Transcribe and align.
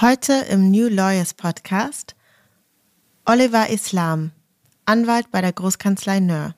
Heute 0.00 0.32
im 0.50 0.70
New 0.70 0.88
Lawyers 0.88 1.34
Podcast 1.34 2.16
Oliver 3.26 3.68
Islam, 3.68 4.30
Anwalt 4.86 5.30
bei 5.30 5.42
der 5.42 5.52
Großkanzlei 5.52 6.20
Nöhr. 6.20 6.54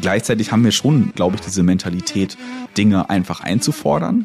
Gleichzeitig 0.00 0.52
haben 0.52 0.64
wir 0.64 0.72
schon, 0.72 1.12
glaube 1.14 1.36
ich, 1.36 1.42
diese 1.42 1.62
Mentalität, 1.62 2.38
Dinge 2.78 3.10
einfach 3.10 3.42
einzufordern. 3.42 4.24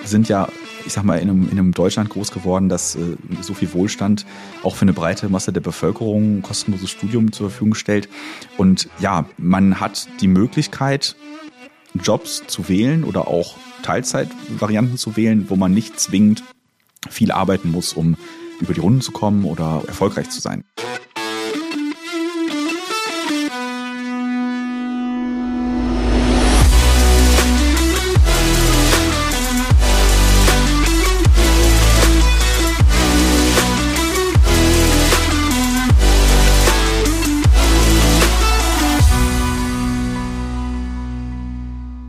Wir 0.00 0.08
sind 0.08 0.28
ja, 0.28 0.48
ich 0.86 0.92
sag 0.92 1.02
mal, 1.02 1.18
in 1.18 1.28
einem, 1.28 1.42
in 1.50 1.58
einem 1.58 1.72
Deutschland 1.72 2.08
groß 2.08 2.30
geworden, 2.30 2.68
dass 2.68 2.94
äh, 2.94 3.16
so 3.40 3.52
viel 3.52 3.72
Wohlstand 3.72 4.26
auch 4.62 4.76
für 4.76 4.82
eine 4.82 4.92
breite 4.92 5.28
Masse 5.28 5.52
der 5.52 5.60
Bevölkerung 5.60 6.42
kostenloses 6.42 6.88
Studium 6.88 7.32
zur 7.32 7.50
Verfügung 7.50 7.74
stellt. 7.74 8.08
Und 8.58 8.88
ja, 9.00 9.24
man 9.38 9.80
hat 9.80 10.06
die 10.20 10.28
Möglichkeit, 10.28 11.16
Jobs 11.94 12.42
zu 12.46 12.68
wählen 12.68 13.04
oder 13.04 13.28
auch 13.28 13.56
Teilzeitvarianten 13.82 14.96
zu 14.96 15.16
wählen, 15.16 15.48
wo 15.48 15.56
man 15.56 15.72
nicht 15.72 15.98
zwingend 15.98 16.44
viel 17.08 17.32
arbeiten 17.32 17.70
muss, 17.70 17.92
um 17.92 18.16
über 18.60 18.74
die 18.74 18.80
Runden 18.80 19.00
zu 19.00 19.12
kommen 19.12 19.44
oder 19.44 19.82
erfolgreich 19.86 20.30
zu 20.30 20.40
sein. 20.40 20.64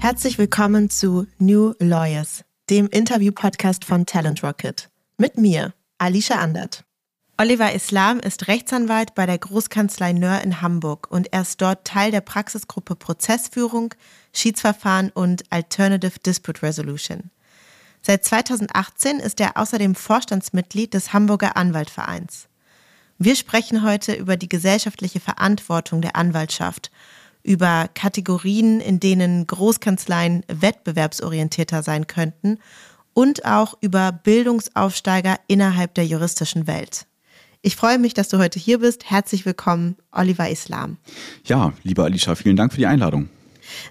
Herzlich 0.01 0.39
willkommen 0.39 0.89
zu 0.89 1.27
New 1.37 1.75
Lawyers, 1.77 2.43
dem 2.71 2.87
Interview-Podcast 2.87 3.85
von 3.85 4.07
Talent 4.07 4.43
Rocket. 4.43 4.89
Mit 5.19 5.37
mir, 5.37 5.75
Alicia 5.99 6.39
Andert. 6.39 6.83
Oliver 7.37 7.71
Islam 7.71 8.19
ist 8.19 8.47
Rechtsanwalt 8.47 9.13
bei 9.13 9.27
der 9.27 9.37
Großkanzlei 9.37 10.13
Nöhr 10.13 10.41
in 10.41 10.59
Hamburg 10.59 11.11
und 11.11 11.31
er 11.31 11.43
ist 11.43 11.61
dort 11.61 11.85
Teil 11.85 12.09
der 12.09 12.21
Praxisgruppe 12.21 12.95
Prozessführung, 12.95 13.93
Schiedsverfahren 14.33 15.11
und 15.11 15.43
Alternative 15.51 16.17
Dispute 16.17 16.63
Resolution. 16.63 17.29
Seit 18.01 18.25
2018 18.25 19.19
ist 19.19 19.39
er 19.39 19.55
außerdem 19.55 19.93
Vorstandsmitglied 19.93 20.95
des 20.95 21.13
Hamburger 21.13 21.55
Anwaltvereins. 21.57 22.47
Wir 23.19 23.35
sprechen 23.35 23.83
heute 23.83 24.13
über 24.13 24.35
die 24.35 24.49
gesellschaftliche 24.49 25.19
Verantwortung 25.19 26.01
der 26.01 26.15
Anwaltschaft 26.15 26.89
über 27.43 27.89
Kategorien, 27.93 28.79
in 28.79 28.99
denen 28.99 29.47
Großkanzleien 29.47 30.43
wettbewerbsorientierter 30.47 31.83
sein 31.83 32.07
könnten 32.07 32.59
und 33.13 33.45
auch 33.45 33.77
über 33.81 34.11
Bildungsaufsteiger 34.11 35.37
innerhalb 35.47 35.93
der 35.95 36.05
juristischen 36.05 36.67
Welt. 36.67 37.05
Ich 37.61 37.75
freue 37.75 37.99
mich, 37.99 38.13
dass 38.13 38.29
du 38.29 38.39
heute 38.39 38.59
hier 38.59 38.79
bist. 38.79 39.09
Herzlich 39.09 39.45
willkommen, 39.45 39.95
Oliver 40.11 40.49
Islam. 40.49 40.97
Ja, 41.45 41.73
lieber 41.83 42.05
Alicia, 42.05 42.33
vielen 42.35 42.55
Dank 42.55 42.71
für 42.71 42.79
die 42.79 42.87
Einladung. 42.87 43.29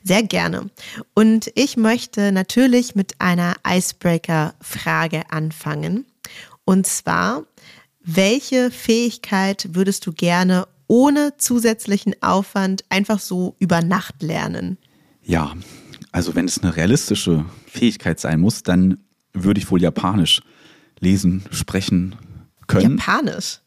Sehr 0.03 0.23
gerne. 0.25 0.71
Und 1.15 1.51
ich 1.55 1.77
möchte 1.77 2.33
natürlich 2.33 2.95
mit 2.95 3.21
einer 3.21 3.55
Icebreaker-Frage 3.67 5.31
anfangen. 5.31 6.05
Und 6.65 6.87
zwar, 6.87 7.45
welche 8.01 8.71
Fähigkeit 8.71 9.69
würdest 9.73 10.06
du 10.06 10.12
gerne 10.12 10.67
ohne 10.91 11.36
zusätzlichen 11.36 12.16
Aufwand 12.20 12.84
einfach 12.88 13.20
so 13.20 13.55
über 13.60 13.80
Nacht 13.80 14.22
lernen? 14.22 14.77
Ja, 15.22 15.55
also 16.10 16.34
wenn 16.34 16.47
es 16.47 16.60
eine 16.60 16.74
realistische 16.74 17.44
Fähigkeit 17.66 18.19
sein 18.19 18.41
muss, 18.41 18.64
dann 18.64 18.98
würde 19.32 19.60
ich 19.60 19.70
wohl 19.70 19.80
Japanisch 19.80 20.42
lesen, 20.98 21.44
sprechen 21.52 22.16
können. 22.66 22.98
Japanisch? 22.98 23.60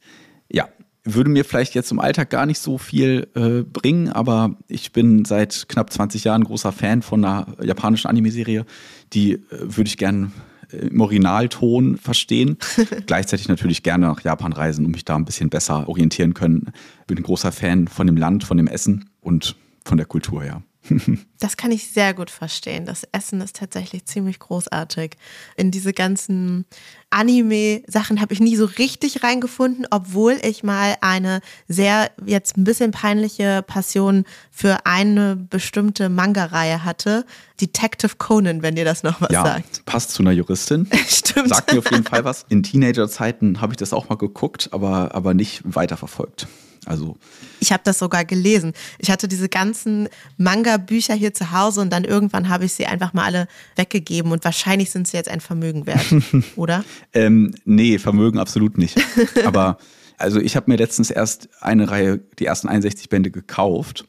Ja, 0.51 0.67
würde 1.05 1.29
mir 1.29 1.45
vielleicht 1.45 1.75
jetzt 1.75 1.93
im 1.93 2.01
Alltag 2.01 2.29
gar 2.29 2.45
nicht 2.45 2.59
so 2.59 2.77
viel 2.77 3.29
äh, 3.35 3.63
bringen, 3.63 4.09
aber 4.09 4.57
ich 4.67 4.91
bin 4.91 5.23
seit 5.23 5.69
knapp 5.69 5.93
20 5.93 6.25
Jahren 6.25 6.43
großer 6.43 6.73
Fan 6.73 7.01
von 7.01 7.23
einer 7.23 7.47
japanischen 7.63 8.09
Anime-Serie. 8.09 8.65
Die 9.13 9.35
äh, 9.35 9.39
würde 9.49 9.87
ich 9.87 9.97
gern 9.97 10.33
im 10.73 11.01
Originalton 11.01 11.97
verstehen. 11.97 12.57
Gleichzeitig 13.05 13.47
natürlich 13.47 13.83
gerne 13.83 14.07
nach 14.07 14.21
Japan 14.21 14.53
reisen 14.53 14.85
und 14.85 14.91
mich 14.91 15.05
da 15.05 15.15
ein 15.15 15.25
bisschen 15.25 15.49
besser 15.49 15.87
orientieren 15.87 16.33
können. 16.33 16.71
Bin 17.07 17.17
ein 17.17 17.23
großer 17.23 17.51
Fan 17.51 17.87
von 17.87 18.07
dem 18.07 18.17
Land, 18.17 18.43
von 18.43 18.57
dem 18.57 18.67
Essen 18.67 19.09
und 19.21 19.55
von 19.85 19.97
der 19.97 20.07
Kultur, 20.07 20.43
ja. 20.43 20.61
das 21.39 21.57
kann 21.57 21.71
ich 21.71 21.91
sehr 21.91 22.13
gut 22.13 22.29
verstehen. 22.29 22.85
Das 22.85 23.03
Essen 23.11 23.41
ist 23.41 23.55
tatsächlich 23.55 24.05
ziemlich 24.05 24.39
großartig. 24.39 25.15
In 25.55 25.71
diese 25.71 25.93
ganzen 25.93 26.65
Anime-Sachen 27.09 28.19
habe 28.21 28.33
ich 28.33 28.39
nie 28.39 28.55
so 28.55 28.65
richtig 28.65 29.23
reingefunden, 29.23 29.87
obwohl 29.91 30.37
ich 30.43 30.63
mal 30.63 30.95
eine 31.01 31.41
sehr 31.67 32.11
jetzt 32.25 32.57
ein 32.57 32.63
bisschen 32.63 32.91
peinliche 32.91 33.63
Passion 33.65 34.25
für 34.51 34.85
eine 34.85 35.35
bestimmte 35.35 36.09
Manga-Reihe 36.09 36.83
hatte. 36.83 37.25
Detective 37.61 38.15
Conan, 38.17 38.61
wenn 38.61 38.75
dir 38.75 38.85
das 38.85 39.03
noch 39.03 39.21
was 39.21 39.31
ja, 39.31 39.43
sagt. 39.43 39.85
Passt 39.85 40.11
zu 40.11 40.23
einer 40.23 40.31
Juristin. 40.31 40.87
Stimmt. 41.07 41.49
Sagt 41.49 41.71
mir 41.71 41.79
auf 41.79 41.91
jeden 41.91 42.03
Fall 42.03 42.25
was. 42.25 42.45
In 42.49 42.63
Teenager-Zeiten 42.63 43.61
habe 43.61 43.73
ich 43.73 43.77
das 43.77 43.93
auch 43.93 44.09
mal 44.09 44.15
geguckt, 44.15 44.69
aber, 44.71 45.13
aber 45.15 45.33
nicht 45.33 45.61
weiterverfolgt. 45.63 46.47
Also 46.85 47.17
ich 47.59 47.71
habe 47.71 47.81
das 47.83 47.99
sogar 47.99 48.25
gelesen. 48.25 48.73
Ich 48.99 49.09
hatte 49.09 49.27
diese 49.27 49.49
ganzen 49.49 50.09
Manga-Bücher 50.37 51.13
hier 51.13 51.33
zu 51.33 51.51
Hause 51.51 51.81
und 51.81 51.91
dann 51.91 52.03
irgendwann 52.03 52.49
habe 52.49 52.65
ich 52.65 52.73
sie 52.73 52.85
einfach 52.85 53.13
mal 53.13 53.25
alle 53.25 53.47
weggegeben 53.75 54.31
und 54.31 54.43
wahrscheinlich 54.43 54.91
sind 54.91 55.07
sie 55.07 55.17
jetzt 55.17 55.29
ein 55.29 55.41
Vermögen 55.41 55.85
wert, 55.85 56.05
oder? 56.55 56.83
ähm, 57.13 57.53
nee, 57.65 57.99
Vermögen 57.99 58.39
absolut 58.39 58.77
nicht. 58.77 58.99
Aber 59.45 59.77
also 60.17 60.39
ich 60.39 60.55
habe 60.55 60.71
mir 60.71 60.77
letztens 60.77 61.09
erst 61.09 61.49
eine 61.61 61.89
Reihe, 61.89 62.19
die 62.39 62.45
ersten 62.45 62.67
61 62.67 63.09
Bände 63.09 63.31
gekauft. 63.31 64.05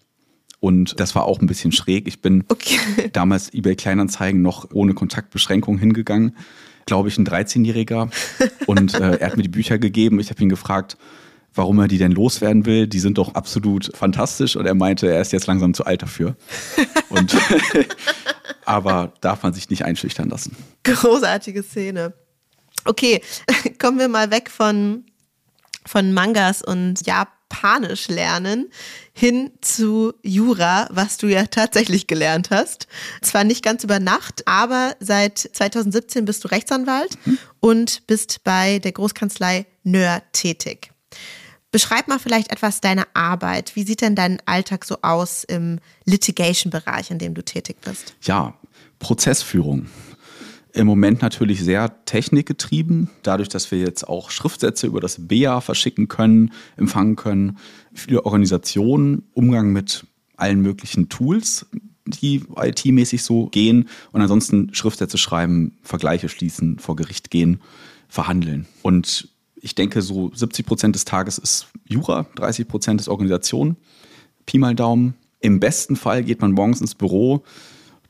Und 0.61 0.99
das 0.99 1.15
war 1.15 1.25
auch 1.25 1.41
ein 1.41 1.47
bisschen 1.47 1.73
schräg. 1.73 2.09
Ich 2.09 2.23
bin 2.23 2.45
okay. 2.49 2.79
damals 3.13 3.53
eBay 3.53 3.77
Kleinanzeigen 3.77 4.41
noch 4.41 4.71
ohne 4.73 4.95
Kontaktbeschränkung 4.95 5.79
hingegangen. 5.79 6.37
Glaube 6.87 7.09
ich, 7.09 7.19
ein 7.19 7.27
13-Jähriger. 7.27 8.11
Und 8.67 8.95
äh, 8.95 9.17
er 9.17 9.27
hat 9.27 9.37
mir 9.37 9.43
die 9.43 9.49
Bücher 9.49 9.79
gegeben. 9.79 10.21
Ich 10.21 10.31
habe 10.31 10.43
ihn 10.43 10.49
gefragt, 10.49 10.97
warum 11.55 11.79
er 11.79 11.89
die 11.89 11.99
denn 11.99 12.13
loswerden 12.13 12.67
will. 12.67 12.87
Die 12.87 13.01
sind 13.01 13.19
doch 13.19 13.35
absolut 13.35 13.91
fantastisch 13.97 14.57
und 14.57 14.67
er 14.67 14.75
meinte, 14.75 15.11
er 15.11 15.21
ist 15.21 15.33
jetzt 15.33 15.47
langsam 15.47 15.75
zu 15.75 15.85
alt 15.85 16.03
dafür. 16.03 16.37
Und 17.09 17.37
aber 18.65 19.13
darf 19.21 19.43
man 19.43 19.53
sich 19.53 19.71
nicht 19.71 19.85
einschüchtern 19.85 20.29
lassen. 20.29 20.57
Großartige 20.85 21.63
Szene. 21.63 22.15
Okay, 22.85 23.23
kommen 23.79 23.99
wir 23.99 24.09
mal 24.09 24.31
weg 24.31 24.51
von, 24.51 25.05
von 25.87 26.13
Mangas 26.13 26.63
und 26.63 27.07
Japanisch 27.07 28.09
lernen 28.09 28.71
hin 29.13 29.53
zu 29.61 30.13
Jura, 30.23 30.89
was 30.91 31.17
du 31.17 31.29
ja 31.29 31.47
tatsächlich 31.47 32.07
gelernt 32.07 32.51
hast. 32.51 32.89
Zwar 33.23 33.45
nicht 33.45 33.65
ganz 33.65 33.85
über 33.85 34.01
Nacht, 34.01 34.43
aber 34.47 34.97
seit 35.01 35.39
2017 35.39 36.25
bist 36.25 36.45
du 36.45 36.49
Rechtsanwalt 36.49 37.17
hm. 37.25 37.39
und 37.61 38.07
bist 38.07 38.43
bei 38.45 38.81
der 38.81 38.93
Großkanzlei 38.93 39.67
Nöhr 39.85 40.23
tätig. 40.33 40.91
Beschreib 41.75 42.07
mal 42.07 42.21
vielleicht 42.21 42.53
etwas 42.53 42.81
deine 42.81 43.03
Arbeit. 43.15 43.75
Wie 43.75 43.83
sieht 43.83 44.01
denn 44.01 44.15
dein 44.15 44.41
Alltag 44.47 44.85
so 44.85 44.99
aus 45.03 45.43
im 45.43 45.81
Litigation-Bereich, 46.05 47.11
in 47.11 47.19
dem 47.19 47.35
du 47.35 47.43
tätig 47.43 47.79
bist? 47.85 48.15
Ja, 48.23 48.55
Prozessführung. 49.01 49.87
Im 50.73 50.87
Moment 50.87 51.21
natürlich 51.21 51.65
sehr 51.65 52.05
technikgetrieben, 52.05 53.11
dadurch, 53.25 53.49
dass 53.49 53.73
wir 53.73 53.81
jetzt 53.81 54.07
auch 54.07 54.31
Schriftsätze 54.31 54.87
über 54.87 55.01
das 55.01 55.27
BEA 55.27 55.61
verschicken 55.61 56.07
können, 56.07 56.53
empfangen 56.77 57.17
können. 57.17 57.59
Viele 57.93 58.25
Organisationen, 58.25 59.25
Umgang 59.33 59.73
mit 59.73 60.07
allen 60.37 60.61
möglichen 60.61 61.09
Tools, 61.09 61.67
die 62.07 62.45
IT-mäßig 62.55 63.25
so 63.25 63.47
gehen 63.47 63.89
und 64.13 64.21
ansonsten 64.21 64.73
Schriftsätze 64.73 65.19
schreiben, 65.19 65.77
Vergleiche 65.83 66.29
schließen, 66.29 66.79
vor 66.79 66.95
Gericht 66.95 67.33
gehen, 67.33 67.61
verhandeln. 68.09 68.69
Und 68.83 69.34
ich 69.65 69.75
denke, 69.75 70.03
so 70.03 70.31
70 70.35 70.67
Prozent 70.67 70.95
des 70.95 71.07
Tages 71.07 71.39
ist 71.39 71.69
Jura, 71.87 72.27
30 72.37 72.69
Prozent 72.69 73.01
ist 73.01 73.09
Organisation. 73.09 73.77
Pi 74.45 74.59
mal 74.59 74.75
Daumen. 74.75 75.15
Im 75.41 75.59
besten 75.59 75.97
Fall 75.97 76.23
geht 76.23 76.43
man 76.43 76.53
morgens 76.53 76.83
ins 76.83 76.95
Büro, 76.95 77.43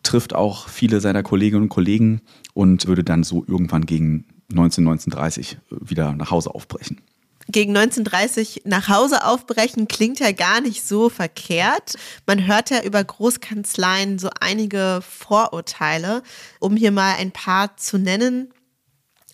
trifft 0.03 0.35
auch 0.35 0.69
viele 0.69 1.01
seiner 1.01 1.23
Kolleginnen 1.23 1.63
und 1.63 1.69
Kollegen 1.69 2.23
und 2.55 2.87
würde 2.87 3.05
dann 3.05 3.23
so 3.23 3.45
irgendwann 3.47 3.87
gegen 3.87 4.25
19, 4.53 4.85
19.30 4.85 5.57
wieder 5.71 6.13
nach 6.13 6.33
Hause 6.33 6.55
aufbrechen. 6.55 7.01
Gegen 7.49 7.77
1930 7.77 8.63
nach 8.65 8.89
Hause 8.89 9.25
aufbrechen 9.25 9.87
klingt 9.87 10.19
ja 10.19 10.33
gar 10.33 10.61
nicht 10.61 10.85
so 10.85 11.09
verkehrt. 11.09 11.95
Man 12.27 12.47
hört 12.47 12.71
ja 12.71 12.83
über 12.83 13.05
Großkanzleien 13.05 14.19
so 14.19 14.31
einige 14.41 15.03
Vorurteile. 15.07 16.23
Um 16.59 16.75
hier 16.75 16.91
mal 16.91 17.15
ein 17.17 17.33
paar 17.33 17.77
zu 17.77 17.99
nennen, 17.99 18.49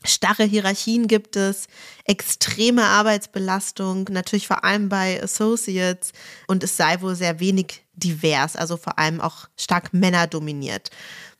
Starre 0.04 0.44
Hierarchien 0.44 1.08
gibt 1.08 1.36
es, 1.36 1.66
extreme 2.04 2.84
Arbeitsbelastung, 2.84 4.08
natürlich 4.10 4.46
vor 4.46 4.64
allem 4.64 4.88
bei 4.88 5.22
Associates 5.22 6.12
und 6.46 6.64
es 6.64 6.76
sei 6.76 7.00
wohl 7.02 7.14
sehr 7.14 7.38
wenig 7.38 7.84
divers, 7.92 8.56
also 8.56 8.76
vor 8.76 8.98
allem 8.98 9.20
auch 9.20 9.48
stark 9.56 9.92
männerdominiert. 9.92 10.90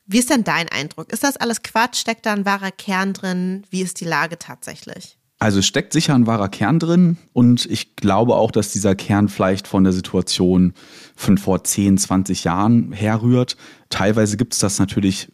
Wie 0.05 0.19
ist 0.19 0.29
denn 0.29 0.43
dein 0.43 0.69
Eindruck? 0.69 1.11
Ist 1.11 1.23
das 1.23 1.37
alles 1.37 1.63
Quatsch? 1.63 1.97
Steckt 1.97 2.25
da 2.25 2.33
ein 2.33 2.45
wahrer 2.45 2.71
Kern 2.71 3.13
drin? 3.13 3.63
Wie 3.69 3.81
ist 3.81 3.99
die 3.99 4.05
Lage 4.05 4.37
tatsächlich? 4.37 5.17
Also 5.39 5.57
es 5.57 5.65
steckt 5.65 5.91
sicher 5.91 6.13
ein 6.13 6.27
wahrer 6.27 6.49
Kern 6.49 6.77
drin 6.77 7.17
und 7.33 7.65
ich 7.65 7.95
glaube 7.95 8.35
auch, 8.35 8.51
dass 8.51 8.73
dieser 8.73 8.93
Kern 8.93 9.27
vielleicht 9.27 9.67
von 9.67 9.83
der 9.83 9.91
Situation 9.91 10.73
von 11.15 11.39
vor 11.39 11.63
10, 11.63 11.97
20 11.97 12.43
Jahren 12.43 12.91
herrührt. 12.91 13.57
Teilweise 13.89 14.37
gibt 14.37 14.53
es 14.53 14.59
das 14.59 14.77
natürlich 14.77 15.31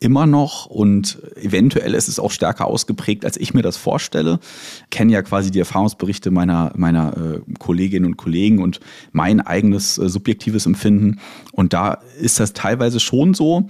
immer 0.00 0.26
noch 0.26 0.64
und 0.66 1.18
eventuell 1.36 1.94
ist 1.94 2.08
es 2.08 2.18
auch 2.18 2.30
stärker 2.30 2.66
ausgeprägt, 2.66 3.26
als 3.26 3.36
ich 3.36 3.52
mir 3.52 3.62
das 3.62 3.76
vorstelle. 3.76 4.40
Ich 4.84 4.90
kenne 4.90 5.12
ja 5.12 5.20
quasi 5.22 5.50
die 5.50 5.58
Erfahrungsberichte 5.58 6.30
meiner, 6.30 6.72
meiner 6.74 7.16
äh, 7.16 7.40
Kolleginnen 7.58 8.06
und 8.06 8.16
Kollegen 8.16 8.62
und 8.62 8.80
mein 9.12 9.40
eigenes 9.40 9.98
äh, 9.98 10.08
subjektives 10.08 10.64
Empfinden. 10.64 11.20
Und 11.52 11.74
da 11.74 11.98
ist 12.18 12.40
das 12.40 12.54
teilweise 12.54 12.98
schon 12.98 13.34
so, 13.34 13.68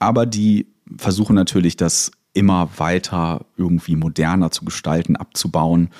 aber 0.00 0.26
die 0.26 0.66
versuchen 0.96 1.36
natürlich, 1.36 1.76
das 1.76 2.10
immer 2.32 2.68
weiter 2.76 3.46
irgendwie 3.56 3.96
moderner 3.96 4.50
zu 4.50 4.64
gestalten, 4.64 5.16
abzubauen 5.16 5.90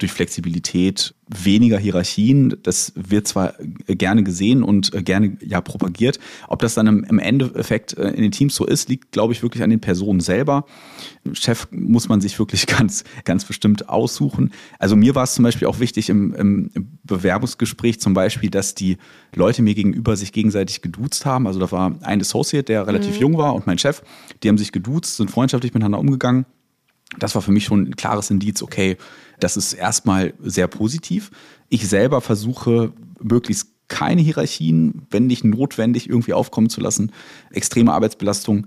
durch 0.00 0.12
Flexibilität, 0.12 1.14
weniger 1.28 1.78
Hierarchien. 1.78 2.56
Das 2.62 2.92
wird 2.96 3.28
zwar 3.28 3.54
gerne 3.86 4.24
gesehen 4.24 4.62
und 4.62 4.94
äh, 4.94 5.02
gerne 5.02 5.36
ja 5.44 5.60
propagiert. 5.60 6.18
Ob 6.48 6.60
das 6.60 6.74
dann 6.74 6.86
im, 7.04 7.18
Endeffekt 7.18 7.96
äh, 7.96 8.08
in 8.08 8.22
den 8.22 8.32
Teams 8.32 8.54
so 8.54 8.66
ist, 8.66 8.88
liegt, 8.88 9.12
glaube 9.12 9.32
ich, 9.32 9.42
wirklich 9.42 9.62
an 9.62 9.70
den 9.70 9.80
Personen 9.80 10.20
selber. 10.20 10.64
Chef 11.32 11.68
muss 11.70 12.08
man 12.08 12.20
sich 12.20 12.38
wirklich 12.38 12.66
ganz, 12.78 13.04
ganz 13.24 13.44
bestimmt 13.44 13.88
aussuchen. 13.88 14.52
Also 14.78 14.96
mir 14.96 15.14
war 15.14 15.24
es 15.24 15.34
zum 15.34 15.44
Beispiel 15.44 15.68
auch 15.68 15.80
wichtig 15.80 16.08
im, 16.08 16.34
im 16.34 16.70
Bewerbungsgespräch 17.04 18.00
zum 18.00 18.14
Beispiel, 18.14 18.50
dass 18.50 18.74
die 18.74 18.96
Leute 19.34 19.62
mir 19.62 19.74
gegenüber 19.74 20.16
sich 20.16 20.32
gegenseitig 20.32 20.80
geduzt 20.80 21.26
haben. 21.26 21.46
Also 21.46 21.60
da 21.60 21.70
war 21.70 21.98
ein 22.02 22.20
Associate, 22.20 22.64
der 22.64 22.86
relativ 22.86 23.16
mhm. 23.16 23.20
jung 23.20 23.38
war 23.38 23.54
und 23.54 23.66
mein 23.66 23.78
Chef, 23.78 24.02
die 24.42 24.48
haben 24.48 24.58
sich 24.58 24.72
geduzt, 24.72 25.18
sind 25.18 25.30
freundschaftlich 25.30 25.74
miteinander 25.74 25.98
umgegangen. 25.98 26.46
Das 27.18 27.34
war 27.34 27.42
für 27.42 27.52
mich 27.52 27.64
schon 27.64 27.88
ein 27.88 27.96
klares 27.96 28.30
Indiz, 28.30 28.62
okay, 28.62 28.96
das 29.40 29.56
ist 29.56 29.72
erstmal 29.72 30.34
sehr 30.40 30.68
positiv. 30.68 31.30
Ich 31.68 31.88
selber 31.88 32.20
versuche 32.20 32.92
möglichst 33.20 33.68
keine 33.88 34.22
Hierarchien, 34.22 35.06
wenn 35.10 35.26
nicht 35.26 35.44
notwendig, 35.44 36.08
irgendwie 36.08 36.32
aufkommen 36.32 36.70
zu 36.70 36.80
lassen. 36.80 37.12
Extreme 37.50 37.92
Arbeitsbelastung 37.92 38.66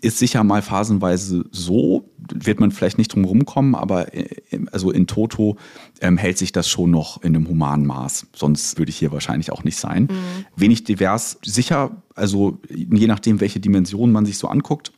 ist 0.00 0.18
sicher 0.18 0.44
mal 0.44 0.62
phasenweise 0.62 1.44
so, 1.50 2.10
wird 2.32 2.60
man 2.60 2.70
vielleicht 2.70 2.98
nicht 2.98 3.14
drum 3.14 3.24
rumkommen, 3.24 3.74
aber 3.74 4.14
äh, 4.14 4.28
also 4.72 4.90
in 4.90 5.06
Toto 5.06 5.56
ähm, 6.00 6.16
hält 6.16 6.38
sich 6.38 6.52
das 6.52 6.68
schon 6.68 6.90
noch 6.90 7.22
in 7.22 7.34
einem 7.34 7.48
humanen 7.48 7.86
Maß. 7.86 8.26
Sonst 8.34 8.78
würde 8.78 8.90
ich 8.90 8.96
hier 8.96 9.12
wahrscheinlich 9.12 9.52
auch 9.52 9.64
nicht 9.64 9.78
sein. 9.78 10.04
Mhm. 10.04 10.44
Wenig 10.54 10.84
divers, 10.84 11.38
sicher, 11.44 12.02
also 12.14 12.58
je 12.70 13.06
nachdem, 13.06 13.40
welche 13.40 13.60
Dimensionen 13.60 14.12
man 14.12 14.26
sich 14.26 14.38
so 14.38 14.48
anguckt. 14.48 14.92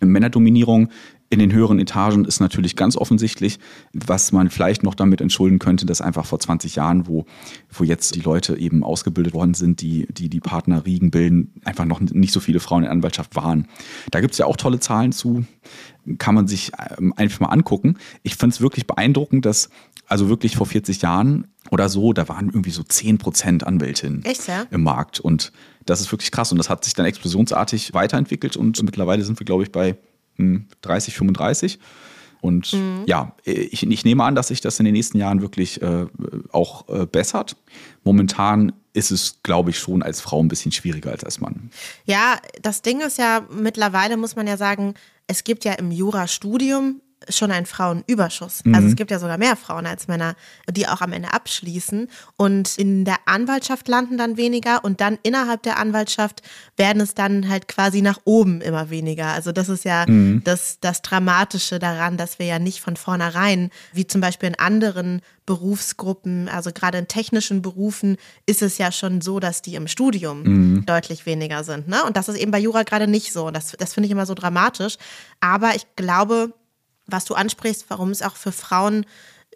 Männerdominierung 0.00 0.88
in 1.30 1.38
den 1.38 1.52
höheren 1.52 1.78
Etagen 1.78 2.24
ist 2.24 2.40
natürlich 2.40 2.74
ganz 2.74 2.96
offensichtlich, 2.96 3.58
was 3.92 4.32
man 4.32 4.48
vielleicht 4.48 4.82
noch 4.82 4.94
damit 4.94 5.20
entschulden 5.20 5.58
könnte, 5.58 5.84
dass 5.84 6.00
einfach 6.00 6.24
vor 6.24 6.40
20 6.40 6.76
Jahren, 6.76 7.06
wo, 7.06 7.26
wo 7.70 7.84
jetzt 7.84 8.14
die 8.14 8.20
Leute 8.20 8.56
eben 8.56 8.82
ausgebildet 8.82 9.34
worden 9.34 9.52
sind, 9.54 9.82
die 9.82 10.06
die, 10.10 10.30
die 10.30 10.40
Partnerriegen 10.40 11.10
bilden, 11.10 11.52
einfach 11.64 11.84
noch 11.84 12.00
nicht 12.00 12.32
so 12.32 12.40
viele 12.40 12.60
Frauen 12.60 12.78
in 12.78 12.84
der 12.84 12.92
Anwaltschaft 12.92 13.36
waren. 13.36 13.68
Da 14.10 14.20
gibt 14.20 14.32
es 14.32 14.38
ja 14.38 14.46
auch 14.46 14.56
tolle 14.56 14.80
Zahlen 14.80 15.12
zu, 15.12 15.44
kann 16.16 16.34
man 16.34 16.48
sich 16.48 16.72
ähm, 16.96 17.12
einfach 17.16 17.40
mal 17.40 17.48
angucken. 17.48 17.98
Ich 18.22 18.36
finde 18.36 18.54
es 18.54 18.60
wirklich 18.62 18.86
beeindruckend, 18.86 19.44
dass 19.44 19.68
also 20.06 20.30
wirklich 20.30 20.56
vor 20.56 20.66
40 20.66 21.02
Jahren 21.02 21.48
oder 21.70 21.90
so, 21.90 22.14
da 22.14 22.28
waren 22.30 22.46
irgendwie 22.46 22.70
so 22.70 22.82
10 22.82 23.18
Prozent 23.18 23.66
Anwältinnen 23.66 24.24
Echt, 24.24 24.48
ja? 24.48 24.64
im 24.70 24.82
Markt. 24.82 25.20
Und 25.20 25.52
das 25.84 26.00
ist 26.00 26.10
wirklich 26.10 26.30
krass. 26.30 26.50
Und 26.52 26.56
das 26.58 26.70
hat 26.70 26.84
sich 26.84 26.94
dann 26.94 27.04
explosionsartig 27.04 27.92
weiterentwickelt 27.92 28.56
und 28.56 28.82
mittlerweile 28.82 29.22
sind 29.22 29.38
wir, 29.38 29.44
glaube 29.44 29.64
ich, 29.64 29.72
bei 29.72 29.96
30, 30.82 31.14
35. 31.14 31.78
Und 32.40 32.72
mhm. 32.72 33.02
ja, 33.06 33.34
ich, 33.44 33.84
ich, 33.84 34.04
nehme 34.04 34.22
an, 34.22 34.34
dass 34.34 34.48
sich 34.48 34.60
das 34.60 34.78
in 34.78 34.84
den 34.84 34.94
nächsten 34.94 35.18
Jahren 35.18 35.42
wirklich 35.42 35.82
äh, 35.82 36.06
auch 36.52 36.88
äh, 36.88 37.04
bessert. 37.04 37.56
Momentan 38.04 38.72
ist 38.92 39.10
es, 39.10 39.40
glaube 39.42 39.70
ich, 39.70 39.78
schon 39.78 40.02
als 40.02 40.20
Frau 40.20 40.40
ein 40.40 40.48
bisschen 40.48 40.70
schwieriger 40.72 41.10
als 41.10 41.24
als 41.24 41.40
Mann. 41.40 41.70
Ja, 42.04 42.38
das 42.62 42.82
Ding 42.82 43.00
ist 43.00 43.18
ja, 43.18 43.44
mittlerweile 43.50 44.16
muss 44.16 44.36
man 44.36 44.46
ja 44.46 44.56
sagen, 44.56 44.94
es 45.26 45.44
gibt 45.44 45.64
ja 45.64 45.72
im 45.74 45.90
Jurastudium 45.90 47.00
schon 47.28 47.50
ein 47.50 47.66
Frauenüberschuss. 47.66 48.64
Mhm. 48.64 48.74
Also 48.74 48.88
es 48.88 48.96
gibt 48.96 49.10
ja 49.10 49.18
sogar 49.18 49.38
mehr 49.38 49.56
Frauen 49.56 49.86
als 49.86 50.08
Männer, 50.08 50.34
die 50.70 50.86
auch 50.86 51.00
am 51.00 51.12
Ende 51.12 51.32
abschließen. 51.32 52.08
Und 52.36 52.78
in 52.78 53.04
der 53.04 53.16
Anwaltschaft 53.26 53.88
landen 53.88 54.16
dann 54.18 54.36
weniger 54.36 54.84
und 54.84 55.00
dann 55.00 55.18
innerhalb 55.22 55.62
der 55.62 55.78
Anwaltschaft 55.78 56.42
werden 56.76 57.00
es 57.00 57.14
dann 57.14 57.48
halt 57.48 57.68
quasi 57.68 58.02
nach 58.02 58.20
oben 58.24 58.60
immer 58.60 58.90
weniger. 58.90 59.28
Also 59.28 59.52
das 59.52 59.68
ist 59.68 59.84
ja 59.84 60.04
mhm. 60.06 60.42
das, 60.44 60.78
das 60.80 61.02
Dramatische 61.02 61.78
daran, 61.78 62.16
dass 62.16 62.38
wir 62.38 62.46
ja 62.46 62.58
nicht 62.58 62.80
von 62.80 62.96
vornherein, 62.96 63.70
wie 63.92 64.06
zum 64.06 64.20
Beispiel 64.20 64.50
in 64.50 64.58
anderen 64.58 65.20
Berufsgruppen, 65.44 66.48
also 66.48 66.72
gerade 66.72 66.98
in 66.98 67.08
technischen 67.08 67.62
Berufen, 67.62 68.16
ist 68.44 68.60
es 68.60 68.76
ja 68.76 68.92
schon 68.92 69.22
so, 69.22 69.40
dass 69.40 69.62
die 69.62 69.76
im 69.76 69.88
Studium 69.88 70.42
mhm. 70.42 70.86
deutlich 70.86 71.24
weniger 71.24 71.64
sind. 71.64 71.88
Ne? 71.88 72.04
Und 72.04 72.16
das 72.16 72.28
ist 72.28 72.36
eben 72.36 72.50
bei 72.50 72.58
Jura 72.58 72.82
gerade 72.82 73.06
nicht 73.06 73.32
so. 73.32 73.50
Das, 73.50 73.74
das 73.78 73.94
finde 73.94 74.06
ich 74.06 74.12
immer 74.12 74.26
so 74.26 74.34
dramatisch. 74.34 74.98
Aber 75.40 75.74
ich 75.74 75.86
glaube, 75.96 76.52
was 77.08 77.24
du 77.24 77.34
ansprichst, 77.34 77.86
warum 77.88 78.10
es 78.10 78.22
auch 78.22 78.36
für 78.36 78.52
Frauen 78.52 79.04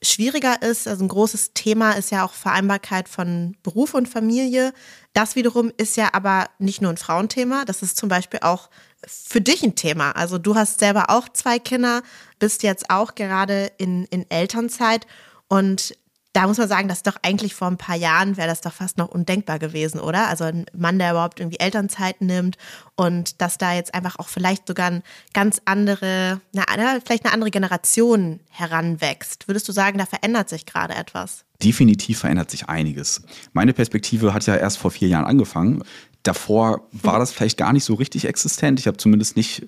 schwieriger 0.03 0.63
ist. 0.63 0.89
Also 0.89 1.05
ein 1.05 1.09
großes 1.09 1.53
Thema 1.55 1.93
ist 1.93 2.11
ja 2.11 2.25
auch 2.25 2.33
Vereinbarkeit 2.33 3.09
von 3.09 3.57
Beruf 3.63 3.95
und 3.95 4.09
Familie. 4.09 4.73
Das 5.13 5.37
wiederum 5.37 5.73
ist 5.77 5.97
ja 5.97 6.11
aber 6.13 6.49
nicht 6.59 6.83
nur 6.83 6.91
ein 6.91 6.97
Frauenthema, 6.97 7.65
das 7.65 7.83
ist 7.83 7.97
zum 7.97 8.09
Beispiel 8.09 8.41
auch 8.43 8.69
für 9.07 9.41
dich 9.41 9.63
ein 9.63 9.75
Thema. 9.75 10.13
Also 10.13 10.39
du 10.39 10.55
hast 10.55 10.81
selber 10.81 11.11
auch 11.11 11.29
zwei 11.29 11.59
Kinder, 11.59 12.03
bist 12.39 12.63
jetzt 12.63 12.91
auch 12.91 13.15
gerade 13.15 13.71
in, 13.79 14.05
in 14.07 14.29
Elternzeit 14.31 15.07
und 15.49 15.95
da 16.33 16.47
muss 16.47 16.59
man 16.59 16.69
sagen, 16.69 16.89
dass 16.89 17.03
doch 17.03 17.17
eigentlich 17.23 17.55
vor 17.55 17.69
ein 17.69 17.77
paar 17.77 17.97
Jahren 17.97 18.37
wäre 18.37 18.49
das 18.49 18.63
doch 18.63 18.73
fast 18.73 18.97
noch 18.97 19.09
undenkbar 19.09 19.59
gewesen, 19.59 20.01
oder? 20.01 20.29
Also 20.29 20.45
ein 20.45 20.65
Mann, 20.73 20.99
der 20.99 21.11
überhaupt 21.11 21.41
irgendwie 21.41 21.59
Elternzeit 21.59 22.23
nimmt 22.23 22.57
und 22.97 23.41
dass 23.43 23.59
da 23.59 23.75
jetzt 23.75 23.95
einfach 23.95 24.19
auch 24.19 24.29
vielleicht 24.29 24.67
sogar 24.67 24.87
eine 24.87 25.03
ganz 25.35 25.61
andere, 25.67 26.41
eine, 26.55 27.01
vielleicht 27.05 27.25
eine 27.25 27.35
andere 27.35 27.51
Generation 27.51 28.41
heranwächst. 28.51 29.47
Würdest 29.47 29.69
du 29.69 29.73
sagen, 29.73 29.99
da 29.99 30.07
verändert 30.07 30.49
sich 30.49 30.65
gerade 30.65 30.95
etwas? 30.95 31.45
Definitiv 31.63 32.21
verändert 32.21 32.51
sich 32.51 32.69
einiges. 32.69 33.23
Meine 33.53 33.73
Perspektive 33.73 34.33
hat 34.33 34.47
ja 34.47 34.57
erst 34.57 34.79
vor 34.79 34.91
vier 34.91 35.09
Jahren 35.09 35.27
angefangen. 35.27 35.85
Davor 36.23 36.89
war 36.93 37.19
das 37.19 37.33
vielleicht 37.33 37.59
gar 37.59 37.73
nicht 37.73 37.83
so 37.83 37.95
richtig 37.95 38.27
existent. 38.27 38.79
Ich 38.79 38.87
habe 38.87 38.97
zumindest 38.97 39.37
nicht 39.37 39.67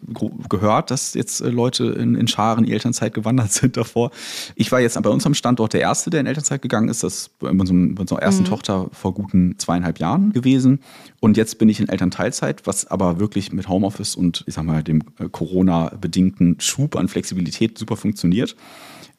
gehört, 0.48 0.92
dass 0.92 1.14
jetzt 1.14 1.40
äh, 1.40 1.48
Leute 1.48 1.86
in, 1.86 2.14
in 2.14 2.28
Scharen 2.28 2.60
in 2.60 2.66
die 2.66 2.72
Elternzeit 2.72 3.12
gewandert 3.12 3.52
sind 3.52 3.76
davor. 3.76 4.12
Ich 4.54 4.70
war 4.70 4.80
jetzt 4.80 5.00
bei 5.02 5.10
uns 5.10 5.26
am 5.26 5.34
Standort 5.34 5.72
der 5.72 5.80
Erste, 5.80 6.10
der 6.10 6.20
in 6.20 6.26
Elternzeit 6.26 6.62
gegangen 6.62 6.88
ist. 6.88 7.02
Das 7.02 7.30
bei 7.40 7.48
unserer 7.48 8.22
ersten 8.22 8.44
mhm. 8.44 8.48
Tochter 8.48 8.88
vor 8.92 9.14
guten 9.14 9.58
zweieinhalb 9.58 9.98
Jahren 9.98 10.32
gewesen. 10.32 10.80
Und 11.18 11.36
jetzt 11.36 11.58
bin 11.58 11.68
ich 11.68 11.80
in 11.80 11.88
Elternteilzeit, 11.88 12.66
was 12.66 12.86
aber 12.86 13.18
wirklich 13.18 13.52
mit 13.52 13.68
Homeoffice 13.68 14.14
und 14.14 14.44
ich 14.46 14.54
sag 14.54 14.64
mal 14.64 14.84
dem 14.84 15.02
äh, 15.18 15.28
Corona-bedingten 15.28 16.60
Schub 16.60 16.94
an 16.94 17.08
Flexibilität 17.08 17.78
super 17.78 17.96
funktioniert. 17.96 18.54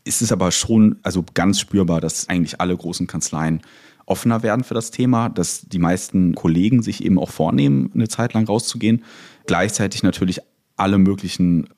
Es 0.05 0.21
ist 0.21 0.31
aber 0.31 0.51
schon 0.51 0.97
also 1.01 1.25
ganz 1.33 1.59
spürbar, 1.59 1.99
dass 1.99 2.29
eigentlich 2.29 2.61
alle 2.61 2.77
großen 2.77 3.07
Kanzleien 3.07 3.61
offener 4.05 4.43
werden 4.43 4.63
für 4.63 4.73
das 4.73 4.91
Thema, 4.91 5.29
dass 5.29 5.61
die 5.61 5.79
meisten 5.79 6.35
Kollegen 6.35 6.81
sich 6.83 7.03
eben 7.03 7.19
auch 7.19 7.31
vornehmen, 7.31 7.91
eine 7.93 8.07
Zeit 8.07 8.33
lang 8.33 8.45
rauszugehen. 8.45 9.03
Gleichzeitig 9.47 10.03
natürlich 10.03 10.41
alle 10.75 10.97
möglichen 10.97 11.69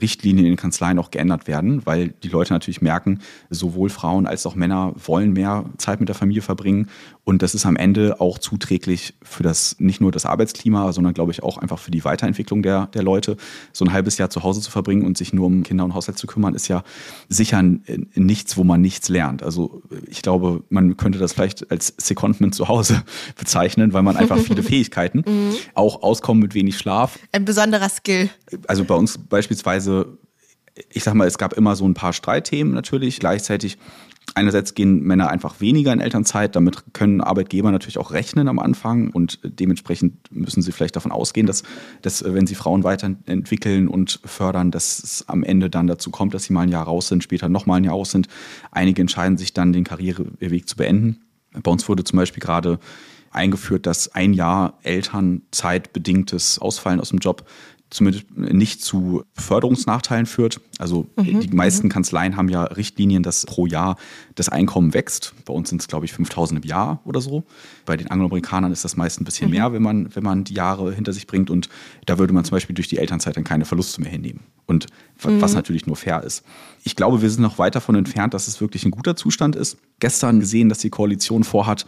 Richtlinien 0.00 0.46
in 0.46 0.52
den 0.52 0.56
Kanzleien 0.56 0.98
auch 0.98 1.10
geändert 1.10 1.46
werden, 1.46 1.84
weil 1.84 2.08
die 2.22 2.28
Leute 2.28 2.52
natürlich 2.52 2.82
merken, 2.82 3.20
sowohl 3.50 3.88
Frauen 3.88 4.26
als 4.26 4.46
auch 4.46 4.54
Männer 4.54 4.92
wollen 4.96 5.32
mehr 5.32 5.64
Zeit 5.78 6.00
mit 6.00 6.08
der 6.08 6.16
Familie 6.16 6.42
verbringen. 6.42 6.88
Und 7.24 7.42
das 7.42 7.54
ist 7.54 7.66
am 7.66 7.76
Ende 7.76 8.20
auch 8.20 8.38
zuträglich 8.38 9.14
für 9.22 9.42
das, 9.42 9.76
nicht 9.78 10.00
nur 10.00 10.12
das 10.12 10.26
Arbeitsklima, 10.26 10.92
sondern 10.92 11.12
glaube 11.12 11.32
ich 11.32 11.42
auch 11.42 11.58
einfach 11.58 11.78
für 11.78 11.90
die 11.90 12.04
Weiterentwicklung 12.04 12.62
der, 12.62 12.86
der 12.86 13.02
Leute. 13.02 13.36
So 13.72 13.84
ein 13.84 13.92
halbes 13.92 14.16
Jahr 14.18 14.30
zu 14.30 14.44
Hause 14.44 14.60
zu 14.60 14.70
verbringen 14.70 15.04
und 15.04 15.18
sich 15.18 15.32
nur 15.32 15.46
um 15.46 15.62
Kinder 15.62 15.84
und 15.84 15.94
Haushalt 15.94 16.18
zu 16.18 16.26
kümmern, 16.26 16.54
ist 16.54 16.68
ja 16.68 16.84
sicher 17.28 17.62
nichts, 18.14 18.56
wo 18.56 18.64
man 18.64 18.80
nichts 18.80 19.08
lernt. 19.08 19.42
Also 19.42 19.82
ich 20.08 20.22
glaube, 20.22 20.62
man 20.68 20.96
könnte 20.96 21.18
das 21.18 21.32
vielleicht 21.32 21.70
als 21.70 21.94
Secondment 21.98 22.54
zu 22.54 22.68
Hause 22.68 23.02
bezeichnen, 23.36 23.92
weil 23.92 24.02
man 24.02 24.16
einfach 24.16 24.38
viele 24.38 24.62
Fähigkeiten, 24.66 25.24
mhm. 25.26 25.54
auch 25.74 26.02
auskommen 26.02 26.42
mit 26.42 26.54
wenig 26.54 26.78
Schlaf. 26.78 27.18
Ein 27.32 27.44
besonderer 27.44 27.88
Skill. 27.88 28.30
Also 28.68 28.84
bei 28.84 28.94
uns 28.94 29.18
beispielsweise 29.18 29.65
beispielsweise, 29.66 30.18
ich 30.92 31.02
sag 31.02 31.14
mal, 31.14 31.26
es 31.26 31.38
gab 31.38 31.54
immer 31.54 31.74
so 31.74 31.86
ein 31.86 31.94
paar 31.94 32.12
Streitthemen 32.12 32.72
natürlich. 32.72 33.18
Gleichzeitig 33.18 33.78
Einerseits 34.34 34.74
gehen 34.74 35.04
Männer 35.04 35.30
einfach 35.30 35.60
weniger 35.60 35.92
in 35.92 36.00
Elternzeit, 36.00 36.56
damit 36.56 36.92
können 36.92 37.20
Arbeitgeber 37.20 37.70
natürlich 37.70 37.96
auch 37.96 38.10
rechnen 38.10 38.48
am 38.48 38.58
Anfang 38.58 39.10
und 39.10 39.38
dementsprechend 39.44 40.30
müssen 40.32 40.62
sie 40.62 40.72
vielleicht 40.72 40.96
davon 40.96 41.12
ausgehen, 41.12 41.46
dass, 41.46 41.62
dass 42.02 42.24
wenn 42.24 42.46
sie 42.46 42.56
Frauen 42.56 42.82
weiterentwickeln 42.82 43.86
und 43.86 44.20
fördern, 44.24 44.72
dass 44.72 44.98
es 44.98 45.28
am 45.28 45.44
Ende 45.44 45.70
dann 45.70 45.86
dazu 45.86 46.10
kommt, 46.10 46.34
dass 46.34 46.42
sie 46.42 46.52
mal 46.52 46.62
ein 46.62 46.70
Jahr 46.70 46.84
raus 46.84 47.06
sind, 47.06 47.22
später 47.22 47.48
nochmal 47.48 47.80
ein 47.80 47.84
Jahr 47.84 47.94
raus 47.94 48.10
sind. 48.10 48.26
Einige 48.72 49.00
entscheiden 49.00 49.38
sich 49.38 49.54
dann, 49.54 49.72
den 49.72 49.84
Karriereweg 49.84 50.68
zu 50.68 50.76
beenden. 50.76 51.20
Bei 51.62 51.70
uns 51.70 51.88
wurde 51.88 52.02
zum 52.02 52.18
Beispiel 52.18 52.42
gerade 52.42 52.80
eingeführt, 53.30 53.86
dass 53.86 54.12
ein 54.12 54.32
Jahr 54.32 54.78
Elternzeitbedingtes 54.82 56.58
Ausfallen 56.58 57.00
aus 57.00 57.10
dem 57.10 57.20
Job 57.20 57.46
zumindest 57.90 58.36
nicht 58.36 58.82
zu 58.82 59.24
Beförderungsnachteilen 59.34 60.26
führt. 60.26 60.60
Also 60.78 61.06
mhm, 61.16 61.40
die 61.40 61.48
meisten 61.48 61.86
mhm. 61.86 61.90
Kanzleien 61.92 62.36
haben 62.36 62.48
ja 62.48 62.64
Richtlinien, 62.64 63.22
dass 63.22 63.46
pro 63.46 63.66
Jahr 63.66 63.96
das 64.34 64.48
Einkommen 64.48 64.92
wächst. 64.92 65.34
Bei 65.44 65.54
uns 65.54 65.68
sind 65.68 65.80
es, 65.80 65.88
glaube 65.88 66.04
ich, 66.04 66.12
5000 66.12 66.64
im 66.64 66.68
Jahr 66.68 67.00
oder 67.04 67.20
so. 67.20 67.44
Bei 67.84 67.96
den 67.96 68.10
Angloamerikanern 68.10 68.72
ist 68.72 68.84
das 68.84 68.96
meist 68.96 69.20
ein 69.20 69.24
bisschen 69.24 69.48
mhm. 69.48 69.54
mehr, 69.54 69.72
wenn 69.72 69.82
man, 69.82 70.14
wenn 70.14 70.24
man 70.24 70.44
die 70.44 70.54
Jahre 70.54 70.92
hinter 70.92 71.12
sich 71.12 71.26
bringt. 71.26 71.48
Und 71.48 71.68
da 72.06 72.18
würde 72.18 72.32
man 72.32 72.44
zum 72.44 72.56
Beispiel 72.56 72.74
durch 72.74 72.88
die 72.88 72.98
Elternzeit 72.98 73.36
dann 73.36 73.44
keine 73.44 73.64
Verluste 73.64 74.00
mehr 74.00 74.10
hinnehmen. 74.10 74.40
Und 74.66 74.86
was 75.22 75.52
mhm. 75.52 75.56
natürlich 75.56 75.86
nur 75.86 75.96
fair 75.96 76.24
ist. 76.24 76.44
Ich 76.82 76.96
glaube, 76.96 77.22
wir 77.22 77.30
sind 77.30 77.42
noch 77.42 77.58
weit 77.58 77.76
davon 77.76 77.94
entfernt, 77.94 78.34
dass 78.34 78.48
es 78.48 78.60
wirklich 78.60 78.84
ein 78.84 78.90
guter 78.90 79.16
Zustand 79.16 79.54
ist. 79.54 79.78
Gestern 80.00 80.40
gesehen, 80.40 80.68
dass 80.68 80.78
die 80.78 80.90
Koalition 80.90 81.44
vorhat, 81.44 81.86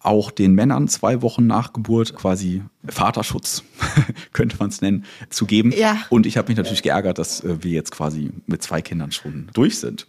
auch 0.00 0.30
den 0.30 0.54
Männern 0.54 0.88
zwei 0.88 1.22
Wochen 1.22 1.46
nach 1.46 1.72
Geburt 1.72 2.14
quasi 2.14 2.62
Vaterschutz, 2.86 3.64
könnte 4.32 4.56
man 4.58 4.68
es 4.68 4.80
nennen, 4.80 5.04
zu 5.30 5.46
geben. 5.46 5.72
Ja. 5.76 5.98
Und 6.08 6.26
ich 6.26 6.36
habe 6.36 6.48
mich 6.48 6.56
natürlich 6.56 6.82
geärgert, 6.82 7.18
dass 7.18 7.42
äh, 7.42 7.62
wir 7.62 7.72
jetzt 7.72 7.90
quasi 7.90 8.30
mit 8.46 8.62
zwei 8.62 8.80
Kindern 8.80 9.12
schon 9.12 9.50
durch 9.54 9.78
sind. 9.78 10.06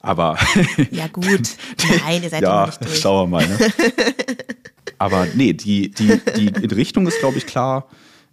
Aber. 0.00 0.38
ja, 0.90 1.08
gut. 1.08 1.26
Nein, 2.04 2.22
ihr 2.22 2.30
seid 2.30 2.42
ja 2.42 2.66
nicht 2.66 2.84
durch. 2.84 3.00
Schauen 3.00 3.30
wir 3.30 3.38
mal. 3.38 3.48
Ne? 3.48 3.58
Aber 4.98 5.26
nee, 5.34 5.52
die, 5.52 5.90
die, 5.90 6.20
die 6.36 6.66
Richtung 6.66 7.06
ist, 7.06 7.18
glaube 7.18 7.38
ich, 7.38 7.46
klar. 7.46 7.88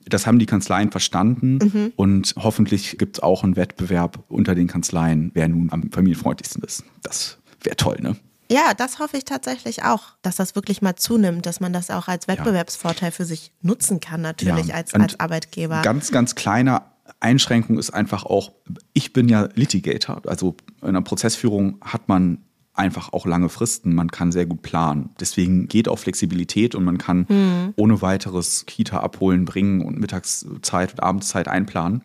Das 0.05 0.27
haben 0.27 0.37
die 0.37 0.45
Kanzleien 0.45 0.91
verstanden 0.91 1.59
mhm. 1.59 1.93
und 1.95 2.35
hoffentlich 2.37 2.97
gibt 2.97 3.17
es 3.17 3.23
auch 3.23 3.43
einen 3.43 3.55
Wettbewerb 3.55 4.21
unter 4.27 4.53
den 4.53 4.67
Kanzleien, 4.67 5.31
wer 5.33 5.47
nun 5.47 5.71
am 5.71 5.91
familienfreundlichsten 5.91 6.61
ist. 6.61 6.83
Das 7.03 7.37
wäre 7.63 7.77
toll, 7.77 7.97
ne? 8.01 8.17
Ja, 8.53 8.75
das 8.75 8.99
hoffe 8.99 9.17
ich 9.17 9.25
tatsächlich 9.25 9.83
auch, 9.83 10.03
dass 10.21 10.35
das 10.35 10.53
wirklich 10.53 10.83
mal 10.83 10.95
zunimmt, 10.95 11.47
dass 11.47 11.59
man 11.59 11.73
das 11.73 11.89
auch 11.89 12.07
als 12.07 12.27
Wettbewerbsvorteil 12.27 13.11
für 13.11 13.25
sich 13.25 13.51
nutzen 13.63 13.99
kann, 13.99 14.21
natürlich 14.21 14.67
ja. 14.67 14.75
als, 14.75 14.93
als 14.93 15.19
Arbeitgeber. 15.19 15.81
Ganz, 15.81 16.11
ganz 16.11 16.35
kleine 16.35 16.83
Einschränkung 17.19 17.79
ist 17.79 17.89
einfach 17.89 18.25
auch, 18.25 18.51
ich 18.93 19.11
bin 19.11 19.27
ja 19.27 19.49
Litigator, 19.55 20.21
also 20.27 20.55
in 20.83 20.89
einer 20.89 21.01
Prozessführung 21.01 21.79
hat 21.81 22.07
man 22.07 22.43
einfach 22.75 23.11
auch 23.11 23.25
lange 23.25 23.49
Fristen. 23.49 23.95
Man 23.95 24.11
kann 24.11 24.31
sehr 24.31 24.45
gut 24.45 24.61
planen. 24.61 25.09
Deswegen 25.19 25.67
geht 25.67 25.87
auch 25.87 25.97
Flexibilität 25.97 26.75
und 26.75 26.83
man 26.83 26.99
kann 26.99 27.25
mhm. 27.29 27.73
ohne 27.75 28.03
weiteres 28.03 28.67
Kita 28.67 28.99
abholen, 28.99 29.45
bringen 29.45 29.81
und 29.81 29.99
Mittagszeit 29.99 30.91
und 30.93 31.01
Abendszeit 31.01 31.47
einplanen. 31.47 32.03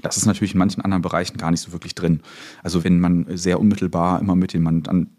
Das 0.00 0.16
ist 0.16 0.26
natürlich 0.26 0.54
in 0.54 0.58
manchen 0.58 0.82
anderen 0.82 1.02
Bereichen 1.02 1.38
gar 1.38 1.50
nicht 1.50 1.60
so 1.60 1.72
wirklich 1.72 1.94
drin. 1.94 2.20
Also 2.62 2.84
wenn 2.84 3.00
man 3.00 3.26
sehr 3.36 3.60
unmittelbar 3.60 4.20
immer 4.20 4.36
mit 4.36 4.54
dem 4.54 4.62
Mandanten 4.62 5.16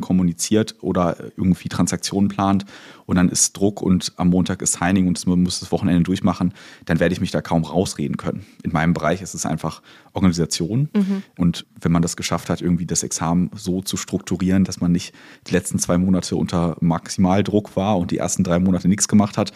kommuniziert 0.00 0.76
oder 0.80 1.16
irgendwie 1.36 1.68
Transaktionen 1.68 2.28
plant 2.28 2.64
und 3.06 3.16
dann 3.16 3.28
ist 3.28 3.52
Druck 3.56 3.82
und 3.82 4.12
am 4.16 4.28
Montag 4.30 4.62
ist 4.62 4.74
Signing 4.74 5.08
und 5.08 5.26
man 5.26 5.42
muss 5.42 5.60
das 5.60 5.72
Wochenende 5.72 6.02
durchmachen, 6.02 6.54
dann 6.86 7.00
werde 7.00 7.12
ich 7.12 7.20
mich 7.20 7.30
da 7.30 7.42
kaum 7.42 7.64
rausreden 7.64 8.16
können. 8.16 8.46
In 8.62 8.72
meinem 8.72 8.94
Bereich 8.94 9.20
ist 9.20 9.34
es 9.34 9.46
einfach 9.46 9.82
Organisation 10.12 10.88
mhm. 10.94 11.22
und 11.36 11.66
wenn 11.80 11.92
man 11.92 12.02
das 12.02 12.16
geschafft 12.16 12.48
hat, 12.48 12.60
irgendwie 12.60 12.86
das 12.86 13.02
Examen 13.02 13.50
so 13.54 13.82
zu 13.82 13.96
strukturieren, 13.96 14.64
dass 14.64 14.80
man 14.80 14.92
nicht 14.92 15.12
die 15.46 15.52
letzten 15.52 15.78
zwei 15.78 15.98
Monate 15.98 16.36
unter 16.36 16.76
Maximaldruck 16.80 17.76
war 17.76 17.98
und 17.98 18.10
die 18.10 18.18
ersten 18.18 18.44
drei 18.44 18.58
Monate 18.58 18.88
nichts 18.88 19.08
gemacht 19.08 19.36
hat, 19.36 19.52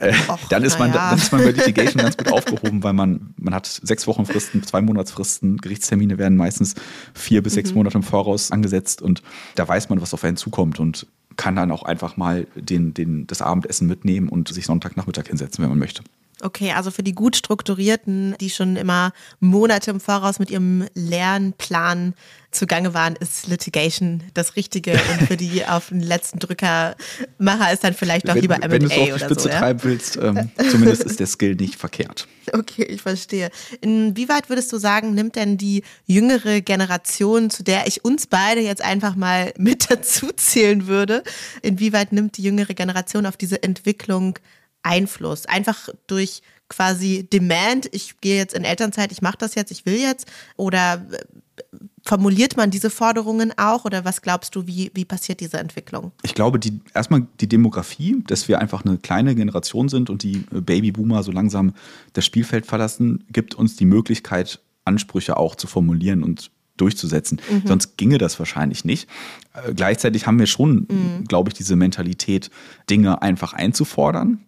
äh, 0.00 0.12
Och, 0.28 0.38
dann, 0.48 0.62
ist 0.64 0.78
man, 0.78 0.92
ja. 0.92 1.10
dann 1.10 1.18
ist 1.18 1.32
man 1.32 1.42
bei 1.42 1.50
Litigation 1.50 2.02
ganz 2.02 2.16
gut 2.16 2.32
aufgehoben, 2.32 2.82
weil 2.82 2.92
man, 2.92 3.34
man 3.36 3.54
hat 3.54 3.66
sechs 3.66 4.06
Wochen 4.06 4.26
Fristen, 4.26 4.62
zwei 4.62 4.80
Monatsfristen, 4.80 5.58
Gerichtstermine 5.58 6.18
werden 6.18 6.36
meistens 6.36 6.74
vier 7.14 7.42
bis 7.42 7.54
sechs 7.54 7.70
mhm. 7.70 7.78
Monate 7.78 7.98
im 7.98 8.02
Voraus 8.02 8.50
angesetzt 8.50 9.02
und 9.02 9.22
da 9.54 9.66
weiß 9.66 9.88
man, 9.88 10.00
was 10.00 10.14
auf 10.14 10.24
einen 10.24 10.36
zukommt 10.36 10.80
und 10.80 11.06
kann 11.36 11.56
dann 11.56 11.70
auch 11.70 11.84
einfach 11.84 12.16
mal 12.16 12.46
den, 12.56 12.94
den, 12.94 13.26
das 13.26 13.42
Abendessen 13.42 13.86
mitnehmen 13.86 14.28
und 14.28 14.48
sich 14.48 14.66
Sonntagnachmittag 14.66 15.28
hinsetzen, 15.28 15.62
wenn 15.62 15.70
man 15.70 15.78
möchte. 15.78 16.02
Okay, 16.40 16.72
also 16.72 16.90
für 16.90 17.02
die 17.02 17.14
gut 17.14 17.36
strukturierten, 17.36 18.36
die 18.40 18.50
schon 18.50 18.76
immer 18.76 19.12
Monate 19.40 19.90
im 19.90 20.00
Voraus 20.00 20.38
mit 20.38 20.50
ihrem 20.50 20.86
Lernplan 20.94 22.14
zugange 22.50 22.94
waren, 22.94 23.16
ist 23.16 23.48
Litigation 23.48 24.22
das 24.34 24.56
Richtige. 24.56 24.92
Und 25.12 25.26
für 25.26 25.36
die 25.36 25.66
auf 25.66 25.88
den 25.88 26.00
letzten 26.00 26.38
Drücker 26.38 26.96
Macher 27.38 27.72
ist 27.72 27.82
dann 27.84 27.94
vielleicht 27.94 28.28
doch 28.28 28.34
lieber 28.34 28.56
M&A 28.56 28.70
Wenn 28.70 28.82
du 28.82 28.86
es 28.86 28.98
auf 28.98 29.12
die 29.14 29.24
Spitze 29.24 29.42
so, 29.42 29.48
treiben 29.48 29.78
ja? 29.80 29.84
willst, 29.84 30.16
ähm, 30.16 30.50
zumindest 30.70 31.04
ist 31.04 31.20
der 31.20 31.26
Skill 31.26 31.54
nicht 31.56 31.76
verkehrt. 31.76 32.26
Okay, 32.50 32.84
ich 32.84 33.02
verstehe. 33.02 33.50
Inwieweit 33.82 34.48
würdest 34.48 34.72
du 34.72 34.78
sagen, 34.78 35.12
nimmt 35.12 35.36
denn 35.36 35.58
die 35.58 35.82
jüngere 36.06 36.62
Generation, 36.62 37.50
zu 37.50 37.62
der 37.62 37.86
ich 37.86 38.06
uns 38.06 38.26
beide 38.26 38.62
jetzt 38.62 38.80
einfach 38.80 39.16
mal 39.16 39.52
mit 39.58 39.90
dazu 39.90 40.28
zählen 40.34 40.86
würde, 40.86 41.22
inwieweit 41.60 42.12
nimmt 42.12 42.38
die 42.38 42.42
jüngere 42.42 42.72
Generation 42.72 43.26
auf 43.26 43.36
diese 43.36 43.62
Entwicklung 43.62 44.38
Einfluss. 44.82 45.46
Einfach 45.46 45.88
durch 46.06 46.42
quasi 46.68 47.26
Demand, 47.30 47.88
ich 47.92 48.20
gehe 48.20 48.36
jetzt 48.36 48.54
in 48.54 48.64
Elternzeit, 48.64 49.10
ich 49.12 49.22
mache 49.22 49.38
das 49.38 49.54
jetzt, 49.54 49.70
ich 49.70 49.86
will 49.86 49.98
jetzt. 49.98 50.26
Oder 50.56 51.06
äh, 51.10 51.78
formuliert 52.04 52.56
man 52.56 52.70
diese 52.70 52.90
Forderungen 52.90 53.52
auch 53.56 53.84
oder 53.84 54.04
was 54.04 54.22
glaubst 54.22 54.54
du, 54.54 54.66
wie, 54.66 54.90
wie 54.94 55.04
passiert 55.04 55.40
diese 55.40 55.58
Entwicklung? 55.58 56.12
Ich 56.22 56.34
glaube, 56.34 56.58
die, 56.58 56.80
erstmal 56.94 57.26
die 57.40 57.48
Demografie, 57.48 58.22
dass 58.26 58.48
wir 58.48 58.58
einfach 58.58 58.84
eine 58.84 58.98
kleine 58.98 59.34
Generation 59.34 59.88
sind 59.88 60.10
und 60.10 60.22
die 60.22 60.44
Babyboomer 60.50 61.22
so 61.22 61.32
langsam 61.32 61.74
das 62.12 62.24
Spielfeld 62.24 62.66
verlassen, 62.66 63.24
gibt 63.30 63.54
uns 63.54 63.76
die 63.76 63.86
Möglichkeit, 63.86 64.60
Ansprüche 64.84 65.36
auch 65.36 65.54
zu 65.54 65.66
formulieren 65.66 66.22
und 66.22 66.50
durchzusetzen. 66.80 67.40
Mhm. 67.50 67.62
Sonst 67.66 67.96
ginge 67.96 68.18
das 68.18 68.38
wahrscheinlich 68.38 68.84
nicht. 68.84 69.08
Äh, 69.52 69.74
gleichzeitig 69.74 70.26
haben 70.26 70.38
wir 70.38 70.46
schon, 70.46 70.86
mhm. 70.88 71.24
glaube 71.26 71.50
ich, 71.50 71.54
diese 71.54 71.76
Mentalität, 71.76 72.50
Dinge 72.88 73.22
einfach 73.22 73.52
einzufordern. 73.52 74.40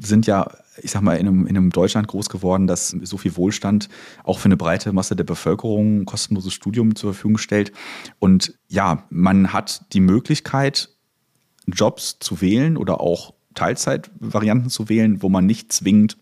Sind 0.00 0.26
ja, 0.26 0.50
ich 0.82 0.90
sag 0.90 1.02
mal, 1.02 1.14
in 1.14 1.28
einem, 1.28 1.46
in 1.46 1.56
einem 1.56 1.70
Deutschland 1.70 2.08
groß 2.08 2.28
geworden, 2.28 2.66
das 2.66 2.88
so 2.88 3.16
viel 3.16 3.36
Wohlstand 3.36 3.88
auch 4.24 4.40
für 4.40 4.46
eine 4.46 4.56
breite 4.56 4.92
Masse 4.92 5.14
der 5.14 5.24
Bevölkerung 5.24 6.04
kostenloses 6.04 6.52
Studium 6.52 6.96
zur 6.96 7.14
Verfügung 7.14 7.38
stellt. 7.38 7.72
Und 8.18 8.54
ja, 8.68 9.04
man 9.10 9.52
hat 9.52 9.92
die 9.92 10.00
Möglichkeit, 10.00 10.88
Jobs 11.66 12.18
zu 12.18 12.40
wählen 12.40 12.76
oder 12.76 13.00
auch 13.00 13.34
Teilzeitvarianten 13.54 14.70
zu 14.70 14.88
wählen, 14.88 15.22
wo 15.22 15.28
man 15.28 15.46
nicht 15.46 15.72
zwingend 15.72 16.16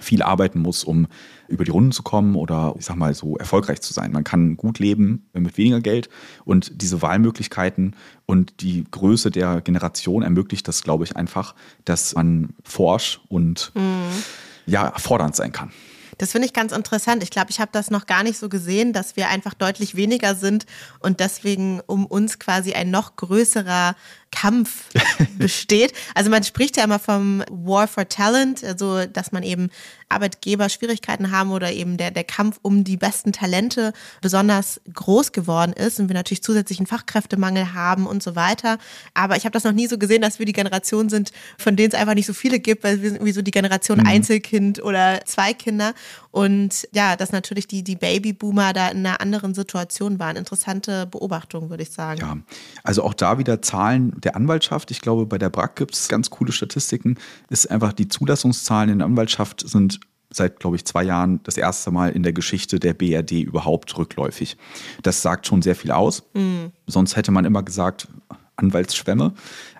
viel 0.00 0.22
arbeiten 0.22 0.60
muss, 0.60 0.84
um 0.84 1.06
über 1.48 1.64
die 1.64 1.70
Runden 1.70 1.92
zu 1.92 2.02
kommen 2.02 2.34
oder 2.34 2.74
ich 2.78 2.84
sag 2.84 2.96
mal 2.96 3.14
so 3.14 3.36
erfolgreich 3.36 3.80
zu 3.80 3.92
sein. 3.92 4.12
Man 4.12 4.24
kann 4.24 4.56
gut 4.56 4.78
leben 4.78 5.28
mit 5.32 5.56
weniger 5.56 5.80
Geld 5.80 6.08
und 6.44 6.82
diese 6.82 7.02
Wahlmöglichkeiten 7.02 7.94
und 8.26 8.60
die 8.60 8.84
Größe 8.90 9.30
der 9.30 9.60
Generation 9.60 10.22
ermöglicht 10.22 10.66
das, 10.68 10.82
glaube 10.82 11.04
ich, 11.04 11.16
einfach, 11.16 11.54
dass 11.84 12.14
man 12.14 12.50
forsch 12.64 13.20
und 13.28 13.72
mhm. 13.74 14.22
ja, 14.66 14.92
fordernd 14.96 15.36
sein 15.36 15.52
kann. 15.52 15.70
Das 16.18 16.32
finde 16.32 16.46
ich 16.46 16.54
ganz 16.54 16.72
interessant. 16.72 17.22
Ich 17.22 17.30
glaube, 17.30 17.50
ich 17.50 17.60
habe 17.60 17.70
das 17.72 17.90
noch 17.90 18.06
gar 18.06 18.22
nicht 18.22 18.38
so 18.38 18.48
gesehen, 18.48 18.92
dass 18.92 19.16
wir 19.16 19.28
einfach 19.28 19.52
deutlich 19.52 19.96
weniger 19.96 20.34
sind 20.34 20.64
und 21.00 21.20
deswegen 21.20 21.80
um 21.86 22.06
uns 22.06 22.38
quasi 22.38 22.72
ein 22.72 22.90
noch 22.90 23.16
größerer 23.16 23.94
Kampf 24.36 24.88
besteht. 25.38 25.92
Also 26.14 26.30
man 26.30 26.44
spricht 26.44 26.76
ja 26.76 26.84
immer 26.84 26.98
vom 26.98 27.42
War 27.50 27.88
for 27.88 28.08
Talent, 28.08 28.62
also 28.62 29.06
dass 29.06 29.32
man 29.32 29.42
eben 29.42 29.70
Arbeitgeber 30.08 30.68
Schwierigkeiten 30.68 31.32
haben 31.32 31.50
oder 31.50 31.72
eben 31.72 31.96
der, 31.96 32.10
der 32.10 32.22
Kampf 32.22 32.58
um 32.62 32.84
die 32.84 32.96
besten 32.96 33.32
Talente 33.32 33.92
besonders 34.20 34.80
groß 34.92 35.32
geworden 35.32 35.72
ist 35.72 35.98
und 35.98 36.08
wir 36.08 36.14
natürlich 36.14 36.42
zusätzlichen 36.42 36.86
Fachkräftemangel 36.86 37.74
haben 37.74 38.06
und 38.06 38.22
so 38.22 38.36
weiter. 38.36 38.78
Aber 39.14 39.36
ich 39.36 39.44
habe 39.44 39.52
das 39.52 39.64
noch 39.64 39.72
nie 39.72 39.88
so 39.88 39.98
gesehen, 39.98 40.22
dass 40.22 40.38
wir 40.38 40.46
die 40.46 40.52
Generation 40.52 41.08
sind, 41.08 41.32
von 41.58 41.74
denen 41.74 41.88
es 41.88 41.98
einfach 41.98 42.14
nicht 42.14 42.26
so 42.26 42.34
viele 42.34 42.60
gibt, 42.60 42.84
weil 42.84 43.02
wir 43.02 43.08
sind 43.08 43.16
irgendwie 43.16 43.32
so 43.32 43.42
die 43.42 43.50
Generation 43.50 43.98
mhm. 43.98 44.06
Einzelkind 44.06 44.82
oder 44.82 45.22
zwei 45.24 45.54
Kinder. 45.54 45.94
Und 46.30 46.86
ja, 46.92 47.16
dass 47.16 47.32
natürlich 47.32 47.66
die, 47.66 47.82
die 47.82 47.96
Babyboomer 47.96 48.74
da 48.74 48.88
in 48.88 48.98
einer 48.98 49.20
anderen 49.20 49.54
Situation 49.54 50.18
waren. 50.18 50.36
Interessante 50.36 51.06
Beobachtung, 51.06 51.70
würde 51.70 51.82
ich 51.82 51.90
sagen. 51.90 52.20
Ja, 52.20 52.36
also 52.84 53.02
auch 53.02 53.14
da 53.14 53.38
wieder 53.38 53.62
Zahlen 53.62 54.12
der 54.26 54.36
Anwaltschaft. 54.36 54.90
Ich 54.90 55.00
glaube, 55.00 55.24
bei 55.24 55.38
der 55.38 55.50
BRAC 55.50 55.76
gibt 55.76 55.94
es 55.94 56.08
ganz 56.08 56.30
coole 56.30 56.52
Statistiken. 56.52 57.16
Ist 57.48 57.70
einfach 57.70 57.92
die 57.92 58.08
Zulassungszahlen 58.08 58.90
in 58.90 58.98
der 58.98 59.06
Anwaltschaft 59.06 59.66
sind 59.66 60.00
seit, 60.30 60.58
glaube 60.58 60.76
ich, 60.76 60.84
zwei 60.84 61.04
Jahren 61.04 61.40
das 61.44 61.56
erste 61.56 61.92
Mal 61.92 62.10
in 62.10 62.24
der 62.24 62.32
Geschichte 62.32 62.80
der 62.80 62.94
BRD 62.94 63.32
überhaupt 63.42 63.96
rückläufig. 63.96 64.56
Das 65.02 65.22
sagt 65.22 65.46
schon 65.46 65.62
sehr 65.62 65.76
viel 65.76 65.92
aus. 65.92 66.24
Mhm. 66.34 66.72
Sonst 66.88 67.16
hätte 67.16 67.30
man 67.30 67.44
immer 67.44 67.62
gesagt, 67.62 68.08
Anwaltsschwämme. 68.56 69.32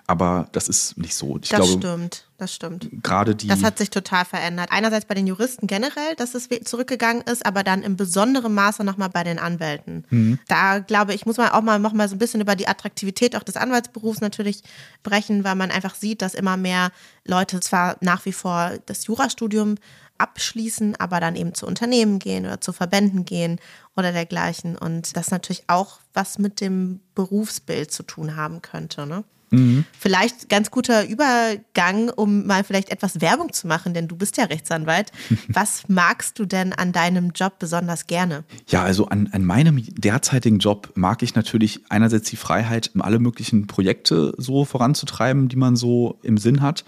Aber 0.07 0.47
das 0.53 0.69
ist 0.69 0.97
nicht 0.97 1.13
so. 1.13 1.37
Ich 1.41 1.49
das 1.49 1.59
glaube, 1.59 1.73
stimmt, 1.73 2.26
das 2.37 2.53
stimmt. 2.53 2.87
Gerade 3.01 3.35
die. 3.35 3.47
Das 3.47 3.63
hat 3.63 3.79
sich 3.79 3.89
total 3.89 4.23
verändert. 4.23 4.69
Einerseits 4.71 5.05
bei 5.05 5.15
den 5.15 5.25
Juristen 5.25 5.65
generell, 5.65 6.15
dass 6.17 6.35
es 6.35 6.47
zurückgegangen 6.65 7.23
ist, 7.23 7.45
aber 7.45 7.63
dann 7.63 7.81
in 7.81 7.97
besonderem 7.97 8.53
Maße 8.53 8.83
nochmal 8.83 9.09
bei 9.09 9.23
den 9.23 9.39
Anwälten. 9.39 10.05
Mhm. 10.09 10.39
Da 10.47 10.79
glaube 10.79 11.15
ich, 11.15 11.25
muss 11.25 11.37
man 11.37 11.49
auch 11.49 11.61
mal 11.61 11.79
noch 11.79 11.93
mal 11.93 12.07
so 12.07 12.15
ein 12.15 12.19
bisschen 12.19 12.41
über 12.41 12.55
die 12.55 12.67
Attraktivität 12.67 13.35
auch 13.35 13.43
des 13.43 13.57
Anwaltsberufs 13.57 14.21
natürlich 14.21 14.61
sprechen, 14.99 15.43
weil 15.43 15.55
man 15.55 15.71
einfach 15.71 15.95
sieht, 15.95 16.21
dass 16.21 16.35
immer 16.35 16.57
mehr 16.57 16.91
Leute 17.25 17.59
zwar 17.59 17.97
nach 18.01 18.25
wie 18.25 18.33
vor 18.33 18.73
das 18.85 19.07
Jurastudium 19.07 19.75
abschließen, 20.19 20.95
aber 20.97 21.19
dann 21.19 21.35
eben 21.35 21.53
zu 21.53 21.65
Unternehmen 21.65 22.19
gehen 22.19 22.45
oder 22.45 22.61
zu 22.61 22.71
Verbänden 22.71 23.25
gehen 23.25 23.59
oder 23.95 24.11
dergleichen. 24.11 24.77
Und 24.77 25.17
das 25.17 25.31
natürlich 25.31 25.63
auch 25.67 25.99
was 26.13 26.37
mit 26.37 26.61
dem 26.61 26.99
Berufsbild 27.15 27.91
zu 27.91 28.03
tun 28.03 28.35
haben 28.35 28.61
könnte. 28.61 29.05
Ne? 29.07 29.23
Mhm. 29.49 29.85
Vielleicht 29.97 30.49
ganz 30.49 30.71
guter 30.71 31.07
Übergang, 31.07 32.09
um 32.09 32.45
mal 32.45 32.63
vielleicht 32.63 32.89
etwas 32.89 33.21
Werbung 33.21 33.53
zu 33.53 33.67
machen, 33.67 33.93
denn 33.93 34.07
du 34.07 34.15
bist 34.15 34.37
ja 34.37 34.45
Rechtsanwalt. 34.45 35.11
Was 35.47 35.83
magst 35.87 36.39
du 36.39 36.45
denn 36.45 36.73
an 36.73 36.91
deinem 36.91 37.31
Job 37.31 37.59
besonders 37.59 38.07
gerne? 38.07 38.43
Ja, 38.67 38.83
also 38.83 39.07
an, 39.07 39.29
an 39.31 39.43
meinem 39.43 39.83
derzeitigen 39.95 40.59
Job 40.59 40.91
mag 40.95 41.23
ich 41.23 41.35
natürlich 41.35 41.81
einerseits 41.89 42.29
die 42.29 42.35
Freiheit, 42.35 42.91
alle 42.99 43.19
möglichen 43.19 43.67
Projekte 43.67 44.33
so 44.37 44.65
voranzutreiben, 44.65 45.47
die 45.47 45.55
man 45.55 45.75
so 45.75 46.19
im 46.23 46.37
Sinn 46.37 46.61
hat. 46.61 46.83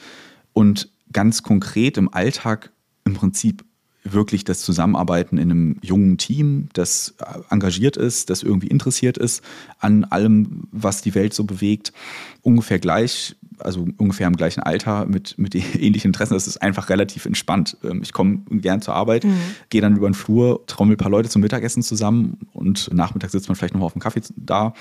Und 0.54 0.90
ganz 1.14 1.44
konkret 1.44 1.98
im 1.98 2.14
Alltag 2.14 2.72
im 3.06 3.14
Prinzip 3.14 3.64
wirklich 4.04 4.44
das 4.44 4.62
Zusammenarbeiten 4.62 5.38
in 5.38 5.52
einem 5.52 5.76
jungen 5.82 6.18
Team, 6.18 6.70
das 6.74 7.16
engagiert 7.50 7.98
ist, 7.98 8.30
das 8.30 8.44
irgendwie 8.44 8.68
interessiert 8.68 9.18
ist 9.18 9.44
an 9.80 10.06
allem, 10.06 10.68
was 10.72 11.02
die 11.02 11.16
Welt 11.16 11.34
so 11.34 11.44
bewegt, 11.44 11.94
ungefähr 12.42 12.80
gleich 12.80 13.36
also 13.60 13.88
ungefähr 13.98 14.28
im 14.28 14.36
gleichen 14.36 14.62
Alter 14.62 15.06
mit, 15.06 15.38
mit 15.38 15.56
ähnlichen 15.76 16.10
Interessen. 16.10 16.34
Das 16.34 16.48
ist 16.48 16.62
einfach 16.62 16.90
relativ 16.90 17.26
entspannt. 17.26 17.78
Ähm, 17.84 18.02
ich 18.02 18.14
komme 18.14 18.40
gern 18.50 18.82
zur 18.82 18.96
Arbeit, 18.96 19.24
mhm. 19.24 19.38
gehe 19.70 19.82
dann 19.82 19.96
über 19.98 20.10
den 20.10 20.14
Flur, 20.14 20.66
trommel 20.68 20.96
ein 20.96 20.98
paar 20.98 21.12
Leute 21.12 21.30
zum 21.30 21.42
Mittagessen 21.42 21.84
zusammen 21.84 22.38
und 22.54 22.94
nachmittags 22.94 23.32
sitzt 23.32 23.48
man 23.50 23.56
vielleicht 23.56 23.76
noch 23.76 23.82
auf 23.82 23.94
dem 23.94 24.02
Kaffee 24.02 24.22
da 24.36 24.74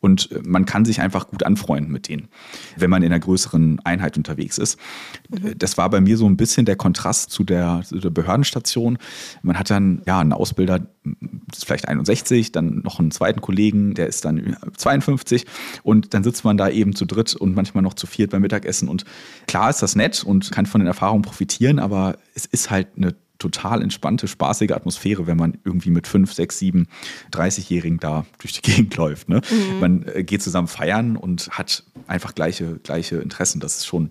und 0.00 0.30
äh, 0.32 0.40
man 0.44 0.64
kann 0.66 0.84
sich 0.84 1.00
einfach 1.00 1.28
gut 1.28 1.42
anfreunden 1.42 1.92
mit 1.92 2.08
denen, 2.08 2.28
wenn 2.76 2.90
man 2.90 3.02
in 3.02 3.12
einer 3.12 3.20
größeren 3.20 3.80
Einheit 3.84 4.16
unterwegs 4.16 4.58
ist. 4.58 4.78
Mhm. 5.30 5.58
Das 5.58 5.78
war 5.78 5.90
bei 5.90 6.00
mir 6.00 6.16
so 6.16 6.26
ein 6.26 6.36
bisschen 6.36 6.66
der 6.66 6.76
Kontrast 6.76 7.30
zu 7.30 7.44
der, 7.44 7.82
zu 7.84 7.98
der 7.98 8.10
Behördenstation. 8.10 8.65
Man 9.42 9.58
hat 9.58 9.70
dann 9.70 10.02
ja 10.06 10.20
einen 10.20 10.32
Ausbilder, 10.32 10.86
vielleicht 11.56 11.88
61, 11.88 12.52
dann 12.52 12.80
noch 12.84 12.98
einen 12.98 13.10
zweiten 13.10 13.40
Kollegen, 13.40 13.94
der 13.94 14.06
ist 14.06 14.24
dann 14.24 14.56
52 14.76 15.46
und 15.82 16.14
dann 16.14 16.24
sitzt 16.24 16.44
man 16.44 16.56
da 16.56 16.68
eben 16.68 16.94
zu 16.94 17.04
dritt 17.04 17.34
und 17.34 17.54
manchmal 17.54 17.82
noch 17.82 17.94
zu 17.94 18.06
viert 18.06 18.30
beim 18.30 18.42
Mittagessen 18.42 18.88
und 18.88 19.04
klar 19.46 19.70
ist 19.70 19.82
das 19.82 19.96
nett 19.96 20.24
und 20.24 20.50
kann 20.50 20.66
von 20.66 20.80
den 20.80 20.88
Erfahrungen 20.88 21.22
profitieren, 21.22 21.78
aber 21.78 22.16
es 22.34 22.46
ist 22.46 22.70
halt 22.70 22.88
eine 22.96 23.14
total 23.38 23.82
entspannte, 23.82 24.28
spaßige 24.28 24.72
Atmosphäre, 24.72 25.26
wenn 25.26 25.36
man 25.36 25.58
irgendwie 25.64 25.90
mit 25.90 26.06
5, 26.06 26.32
6, 26.32 26.58
7, 26.58 26.86
30-Jährigen 27.32 27.98
da 27.98 28.26
durch 28.38 28.54
die 28.54 28.62
Gegend 28.62 28.96
läuft. 28.96 29.28
Ne? 29.28 29.40
Mhm. 29.50 29.80
Man 29.80 30.08
äh, 30.08 30.24
geht 30.24 30.42
zusammen 30.42 30.68
feiern 30.68 31.16
und 31.16 31.50
hat 31.50 31.84
einfach 32.06 32.34
gleiche, 32.34 32.78
gleiche 32.82 33.16
Interessen. 33.16 33.60
Das 33.60 33.76
ist 33.76 33.86
schon 33.86 34.10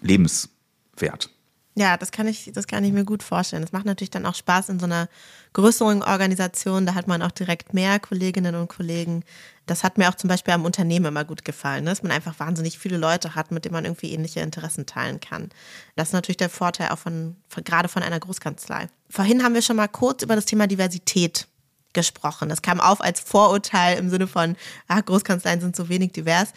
lebenswert. 0.00 1.30
Ja, 1.78 1.96
das 1.96 2.10
kann 2.10 2.26
ich, 2.26 2.50
das 2.52 2.66
kann 2.66 2.82
ich 2.82 2.92
mir 2.92 3.04
gut 3.04 3.22
vorstellen. 3.22 3.62
Das 3.62 3.70
macht 3.70 3.84
natürlich 3.84 4.10
dann 4.10 4.26
auch 4.26 4.34
Spaß 4.34 4.68
in 4.68 4.80
so 4.80 4.86
einer 4.86 5.08
größeren 5.52 6.02
Organisation. 6.02 6.86
Da 6.86 6.94
hat 6.94 7.06
man 7.06 7.22
auch 7.22 7.30
direkt 7.30 7.72
mehr 7.72 8.00
Kolleginnen 8.00 8.56
und 8.56 8.66
Kollegen. 8.66 9.22
Das 9.64 9.84
hat 9.84 9.96
mir 9.96 10.08
auch 10.08 10.16
zum 10.16 10.26
Beispiel 10.26 10.54
am 10.54 10.64
Unternehmen 10.64 11.06
immer 11.06 11.24
gut 11.24 11.44
gefallen, 11.44 11.84
ne? 11.84 11.90
dass 11.90 12.02
man 12.02 12.10
einfach 12.10 12.40
wahnsinnig 12.40 12.80
viele 12.80 12.96
Leute 12.96 13.36
hat, 13.36 13.52
mit 13.52 13.64
denen 13.64 13.74
man 13.74 13.84
irgendwie 13.84 14.12
ähnliche 14.12 14.40
Interessen 14.40 14.86
teilen 14.86 15.20
kann. 15.20 15.50
Das 15.94 16.08
ist 16.08 16.14
natürlich 16.14 16.38
der 16.38 16.50
Vorteil 16.50 16.88
auch 16.88 16.98
von, 16.98 17.36
von 17.48 17.62
gerade 17.62 17.88
von 17.88 18.02
einer 18.02 18.18
Großkanzlei. 18.18 18.88
Vorhin 19.08 19.44
haben 19.44 19.54
wir 19.54 19.62
schon 19.62 19.76
mal 19.76 19.86
kurz 19.86 20.24
über 20.24 20.34
das 20.34 20.46
Thema 20.46 20.66
Diversität 20.66 21.46
gesprochen. 21.92 22.48
Das 22.48 22.60
kam 22.60 22.80
auf 22.80 23.00
als 23.00 23.20
Vorurteil 23.20 23.98
im 23.98 24.10
Sinne 24.10 24.26
von, 24.26 24.56
ah, 24.88 25.00
Großkanzleien 25.00 25.60
sind 25.60 25.76
so 25.76 25.88
wenig 25.88 26.10
divers. 26.10 26.48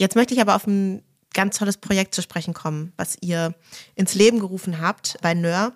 Jetzt 0.00 0.16
möchte 0.16 0.34
ich 0.34 0.40
aber 0.40 0.56
auf 0.56 0.66
ein 0.66 1.04
ganz 1.34 1.58
tolles 1.58 1.76
Projekt 1.76 2.14
zu 2.14 2.22
sprechen 2.22 2.54
kommen, 2.54 2.92
was 2.96 3.16
ihr 3.20 3.54
ins 3.94 4.14
Leben 4.14 4.38
gerufen 4.38 4.80
habt 4.80 5.16
bei 5.20 5.34
NÖR. 5.34 5.72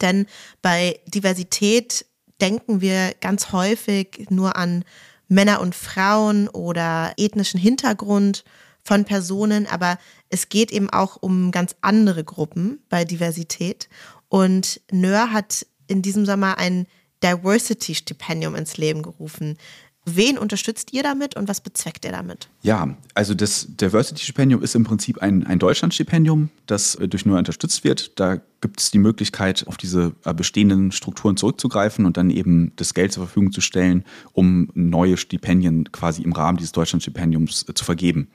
Denn 0.00 0.26
bei 0.62 1.00
Diversität 1.06 2.06
denken 2.40 2.80
wir 2.80 3.14
ganz 3.20 3.52
häufig 3.52 4.26
nur 4.30 4.56
an 4.56 4.84
Männer 5.28 5.60
und 5.60 5.74
Frauen 5.74 6.48
oder 6.48 7.12
ethnischen 7.16 7.60
Hintergrund 7.60 8.44
von 8.82 9.04
Personen, 9.04 9.66
aber 9.66 9.98
es 10.28 10.48
geht 10.48 10.72
eben 10.72 10.90
auch 10.90 11.16
um 11.20 11.50
ganz 11.50 11.76
andere 11.82 12.24
Gruppen 12.24 12.82
bei 12.88 13.04
Diversität. 13.04 13.88
Und 14.28 14.80
NÖR 14.90 15.32
hat 15.32 15.66
in 15.86 16.02
diesem 16.02 16.24
Sommer 16.24 16.58
ein 16.58 16.86
Diversity-Stipendium 17.22 18.54
ins 18.54 18.76
Leben 18.76 19.02
gerufen. 19.02 19.58
Wen 20.06 20.38
unterstützt 20.38 20.94
ihr 20.94 21.02
damit 21.02 21.36
und 21.36 21.46
was 21.46 21.60
bezweckt 21.60 22.06
ihr 22.06 22.12
damit? 22.12 22.48
Ja, 22.62 22.96
also 23.14 23.34
das 23.34 23.66
Diversity-Stipendium 23.68 24.62
ist 24.62 24.74
im 24.74 24.84
Prinzip 24.84 25.18
ein, 25.18 25.46
ein 25.46 25.58
Deutschland-Stipendium, 25.58 26.48
das 26.66 26.94
äh, 26.94 27.06
durch 27.06 27.26
NUR 27.26 27.38
unterstützt 27.38 27.84
wird. 27.84 28.18
Da 28.18 28.40
gibt 28.62 28.80
es 28.80 28.90
die 28.90 28.98
Möglichkeit, 28.98 29.66
auf 29.66 29.76
diese 29.76 30.14
äh, 30.24 30.32
bestehenden 30.32 30.90
Strukturen 30.90 31.36
zurückzugreifen 31.36 32.06
und 32.06 32.16
dann 32.16 32.30
eben 32.30 32.72
das 32.76 32.94
Geld 32.94 33.12
zur 33.12 33.26
Verfügung 33.26 33.52
zu 33.52 33.60
stellen, 33.60 34.04
um 34.32 34.70
neue 34.74 35.18
Stipendien 35.18 35.92
quasi 35.92 36.22
im 36.22 36.32
Rahmen 36.32 36.56
dieses 36.56 36.72
Deutschland-Stipendiums 36.72 37.68
äh, 37.68 37.74
zu 37.74 37.84
vergeben. 37.84 38.30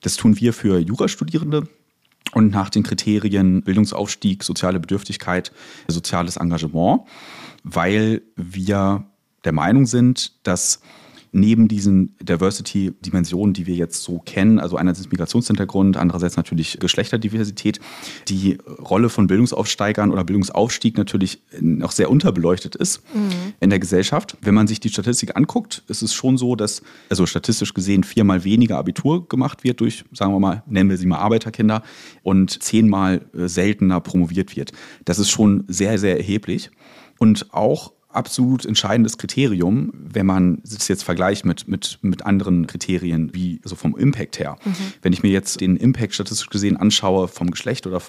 Das 0.00 0.16
tun 0.16 0.40
wir 0.40 0.54
für 0.54 0.78
Jurastudierende, 0.78 1.68
und 2.34 2.50
nach 2.50 2.70
den 2.70 2.82
Kriterien 2.82 3.62
Bildungsaufstieg, 3.62 4.42
soziale 4.42 4.80
Bedürftigkeit, 4.80 5.52
soziales 5.88 6.36
Engagement, 6.36 7.02
weil 7.62 8.22
wir 8.36 9.04
der 9.44 9.52
Meinung 9.52 9.86
sind, 9.86 10.32
dass 10.46 10.80
neben 11.32 11.66
diesen 11.66 12.14
Diversity-Dimensionen, 12.20 13.54
die 13.54 13.66
wir 13.66 13.74
jetzt 13.74 14.02
so 14.02 14.18
kennen, 14.18 14.60
also 14.60 14.76
einerseits 14.76 15.10
Migrationshintergrund, 15.10 15.96
andererseits 15.96 16.36
natürlich 16.36 16.78
Geschlechterdiversität, 16.78 17.80
die 18.28 18.58
Rolle 18.78 19.08
von 19.08 19.26
Bildungsaufsteigern 19.26 20.10
oder 20.10 20.24
Bildungsaufstieg 20.24 20.98
natürlich 20.98 21.42
noch 21.60 21.92
sehr 21.92 22.10
unterbeleuchtet 22.10 22.76
ist 22.76 23.02
mhm. 23.14 23.54
in 23.60 23.70
der 23.70 23.78
Gesellschaft. 23.78 24.36
Wenn 24.42 24.54
man 24.54 24.66
sich 24.66 24.78
die 24.78 24.90
Statistik 24.90 25.34
anguckt, 25.34 25.82
ist 25.88 26.02
es 26.02 26.12
schon 26.12 26.36
so, 26.36 26.54
dass 26.54 26.82
also 27.08 27.24
statistisch 27.24 27.72
gesehen 27.72 28.04
viermal 28.04 28.44
weniger 28.44 28.76
Abitur 28.76 29.26
gemacht 29.26 29.64
wird 29.64 29.80
durch, 29.80 30.04
sagen 30.12 30.34
wir 30.34 30.40
mal, 30.40 30.62
nennen 30.66 30.90
wir 30.90 30.98
sie 30.98 31.06
mal 31.06 31.18
Arbeiterkinder 31.18 31.82
und 32.22 32.62
zehnmal 32.62 33.22
äh, 33.34 33.48
seltener 33.48 34.00
promoviert 34.00 34.54
wird. 34.54 34.72
Das 35.06 35.18
ist 35.18 35.30
schon 35.30 35.64
sehr, 35.66 35.98
sehr 35.98 36.18
erheblich. 36.18 36.70
Und 37.18 37.54
auch 37.54 37.92
absolut 38.12 38.64
entscheidendes 38.64 39.18
Kriterium, 39.18 39.92
wenn 39.94 40.26
man 40.26 40.62
es 40.64 40.88
jetzt 40.88 41.04
vergleicht 41.04 41.44
mit, 41.44 41.68
mit, 41.68 41.98
mit 42.02 42.24
anderen 42.24 42.66
Kriterien, 42.66 43.34
wie 43.34 43.60
so 43.64 43.74
vom 43.74 43.96
Impact 43.96 44.38
her. 44.38 44.56
Mhm. 44.64 44.74
Wenn 45.02 45.12
ich 45.12 45.22
mir 45.22 45.30
jetzt 45.30 45.60
den 45.60 45.76
Impact 45.76 46.14
statistisch 46.14 46.48
gesehen 46.48 46.76
anschaue 46.76 47.28
vom 47.28 47.50
Geschlecht 47.50 47.86
oder 47.86 48.00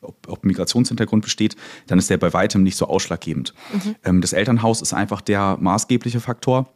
ob, 0.00 0.28
ob 0.28 0.44
Migrationshintergrund 0.44 1.24
besteht, 1.24 1.56
dann 1.86 1.98
ist 1.98 2.10
der 2.10 2.18
bei 2.18 2.32
weitem 2.32 2.62
nicht 2.62 2.76
so 2.76 2.86
ausschlaggebend. 2.86 3.54
Mhm. 3.72 3.94
Ähm, 4.04 4.20
das 4.20 4.32
Elternhaus 4.32 4.82
ist 4.82 4.92
einfach 4.92 5.20
der 5.20 5.58
maßgebliche 5.60 6.20
Faktor. 6.20 6.72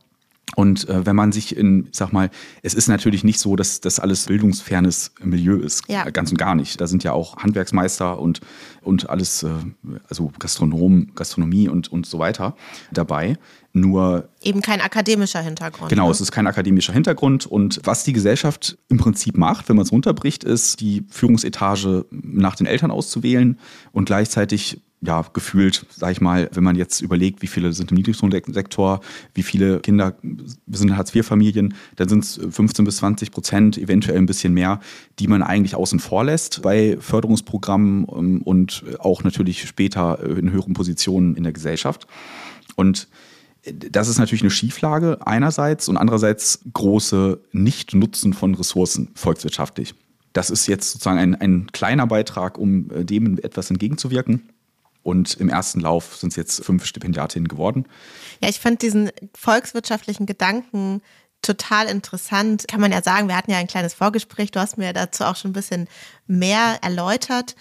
Und 0.54 0.88
äh, 0.88 1.06
wenn 1.06 1.16
man 1.16 1.32
sich 1.32 1.56
in, 1.56 1.86
ich 1.90 1.96
sag 1.96 2.12
mal, 2.12 2.30
es 2.62 2.74
ist 2.74 2.88
natürlich 2.88 3.24
nicht 3.24 3.38
so, 3.38 3.56
dass 3.56 3.80
das 3.80 3.98
alles 3.98 4.26
bildungsfernes 4.26 5.12
Milieu 5.22 5.56
ist. 5.56 5.88
Ja. 5.88 6.08
Ganz 6.10 6.30
und 6.30 6.38
gar 6.38 6.54
nicht. 6.54 6.80
Da 6.80 6.86
sind 6.86 7.04
ja 7.04 7.12
auch 7.12 7.36
Handwerksmeister 7.38 8.18
und, 8.18 8.40
und 8.82 9.08
alles, 9.08 9.42
äh, 9.42 9.50
also 10.08 10.32
Gastronom, 10.38 11.14
Gastronomie 11.14 11.68
und, 11.68 11.90
und 11.90 12.06
so 12.06 12.18
weiter 12.18 12.54
dabei. 12.92 13.38
Nur. 13.74 14.28
Eben 14.42 14.60
kein 14.60 14.80
akademischer 14.80 15.40
Hintergrund. 15.40 15.88
Genau, 15.88 16.06
ne? 16.06 16.10
es 16.10 16.20
ist 16.20 16.30
kein 16.30 16.46
akademischer 16.46 16.92
Hintergrund. 16.92 17.46
Und 17.46 17.80
was 17.84 18.04
die 18.04 18.12
Gesellschaft 18.12 18.76
im 18.88 18.98
Prinzip 18.98 19.38
macht, 19.38 19.68
wenn 19.68 19.76
man 19.76 19.84
es 19.84 19.92
runterbricht, 19.92 20.44
ist, 20.44 20.80
die 20.80 21.04
Führungsetage 21.08 22.04
nach 22.10 22.54
den 22.54 22.66
Eltern 22.66 22.90
auszuwählen 22.90 23.58
und 23.92 24.04
gleichzeitig 24.04 24.82
ja, 25.04 25.24
gefühlt, 25.32 25.84
sag 25.90 26.12
ich 26.12 26.20
mal, 26.20 26.48
wenn 26.52 26.62
man 26.62 26.76
jetzt 26.76 27.00
überlegt, 27.00 27.42
wie 27.42 27.48
viele 27.48 27.72
sind 27.72 27.90
im 27.90 27.96
Niedriglohnsektor, 27.96 29.00
wie 29.34 29.42
viele 29.42 29.80
Kinder 29.80 30.14
sind 30.68 30.96
Hartz-IV-Familien, 30.96 31.74
dann 31.96 32.08
sind 32.08 32.22
es 32.22 32.40
15 32.50 32.84
bis 32.84 32.98
20 32.98 33.32
Prozent, 33.32 33.78
eventuell 33.78 34.16
ein 34.16 34.26
bisschen 34.26 34.54
mehr, 34.54 34.78
die 35.18 35.26
man 35.26 35.42
eigentlich 35.42 35.74
außen 35.74 35.98
vor 35.98 36.24
lässt 36.24 36.62
bei 36.62 36.96
Förderungsprogrammen 37.00 38.06
ähm, 38.16 38.42
und 38.42 38.84
auch 39.00 39.24
natürlich 39.24 39.66
später 39.66 40.20
in 40.24 40.52
höheren 40.52 40.72
Positionen 40.72 41.34
in 41.34 41.42
der 41.42 41.52
Gesellschaft. 41.52 42.06
Und 42.76 43.08
das 43.64 44.08
ist 44.08 44.18
natürlich 44.18 44.42
eine 44.42 44.50
Schieflage 44.50 45.18
einerseits 45.24 45.88
und 45.88 45.96
andererseits 45.96 46.60
große 46.72 47.40
Nichtnutzen 47.52 48.32
von 48.32 48.54
Ressourcen 48.54 49.10
volkswirtschaftlich. 49.14 49.94
Das 50.32 50.50
ist 50.50 50.66
jetzt 50.66 50.90
sozusagen 50.90 51.18
ein, 51.18 51.34
ein 51.34 51.66
kleiner 51.72 52.06
Beitrag, 52.06 52.58
um 52.58 52.90
äh, 52.90 53.04
dem 53.04 53.38
etwas 53.38 53.70
entgegenzuwirken. 53.70 54.48
Und 55.02 55.34
im 55.34 55.48
ersten 55.48 55.80
Lauf 55.80 56.16
sind 56.16 56.30
es 56.30 56.36
jetzt 56.36 56.64
fünf 56.64 56.84
Stipendiatinnen 56.84 57.48
geworden. 57.48 57.86
Ja, 58.40 58.48
ich 58.48 58.60
fand 58.60 58.82
diesen 58.82 59.10
volkswirtschaftlichen 59.34 60.26
Gedanken 60.26 61.02
total 61.42 61.86
interessant. 61.88 62.66
Kann 62.68 62.80
man 62.80 62.92
ja 62.92 63.02
sagen, 63.02 63.28
wir 63.28 63.36
hatten 63.36 63.50
ja 63.50 63.58
ein 63.58 63.66
kleines 63.66 63.94
Vorgespräch, 63.94 64.52
du 64.52 64.60
hast 64.60 64.78
mir 64.78 64.92
dazu 64.92 65.24
auch 65.24 65.36
schon 65.36 65.50
ein 65.50 65.54
bisschen 65.54 65.88
mehr 66.26 66.78
erläutert. 66.82 67.56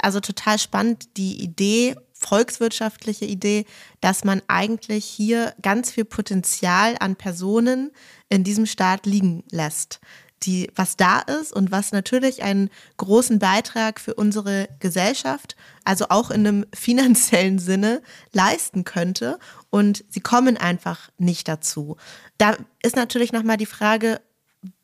Also 0.00 0.20
total 0.20 0.58
spannend 0.58 1.16
die 1.16 1.42
Idee, 1.42 1.96
volkswirtschaftliche 2.18 3.24
Idee, 3.24 3.64
dass 4.00 4.24
man 4.24 4.42
eigentlich 4.48 5.04
hier 5.04 5.54
ganz 5.62 5.90
viel 5.90 6.04
Potenzial 6.04 6.96
an 7.00 7.16
Personen 7.16 7.92
in 8.28 8.44
diesem 8.44 8.66
Staat 8.66 9.06
liegen 9.06 9.44
lässt 9.50 10.00
die, 10.44 10.70
was 10.74 10.96
da 10.96 11.20
ist 11.20 11.52
und 11.52 11.70
was 11.70 11.92
natürlich 11.92 12.42
einen 12.42 12.70
großen 12.96 13.38
Beitrag 13.38 14.00
für 14.00 14.14
unsere 14.14 14.68
Gesellschaft, 14.78 15.56
also 15.84 16.06
auch 16.08 16.30
in 16.30 16.46
einem 16.46 16.66
finanziellen 16.74 17.58
Sinne, 17.58 18.02
leisten 18.32 18.84
könnte. 18.84 19.38
Und 19.70 20.04
sie 20.08 20.20
kommen 20.20 20.56
einfach 20.56 21.10
nicht 21.18 21.48
dazu. 21.48 21.96
Da 22.38 22.56
ist 22.82 22.96
natürlich 22.96 23.32
nochmal 23.32 23.56
die 23.56 23.66
Frage, 23.66 24.20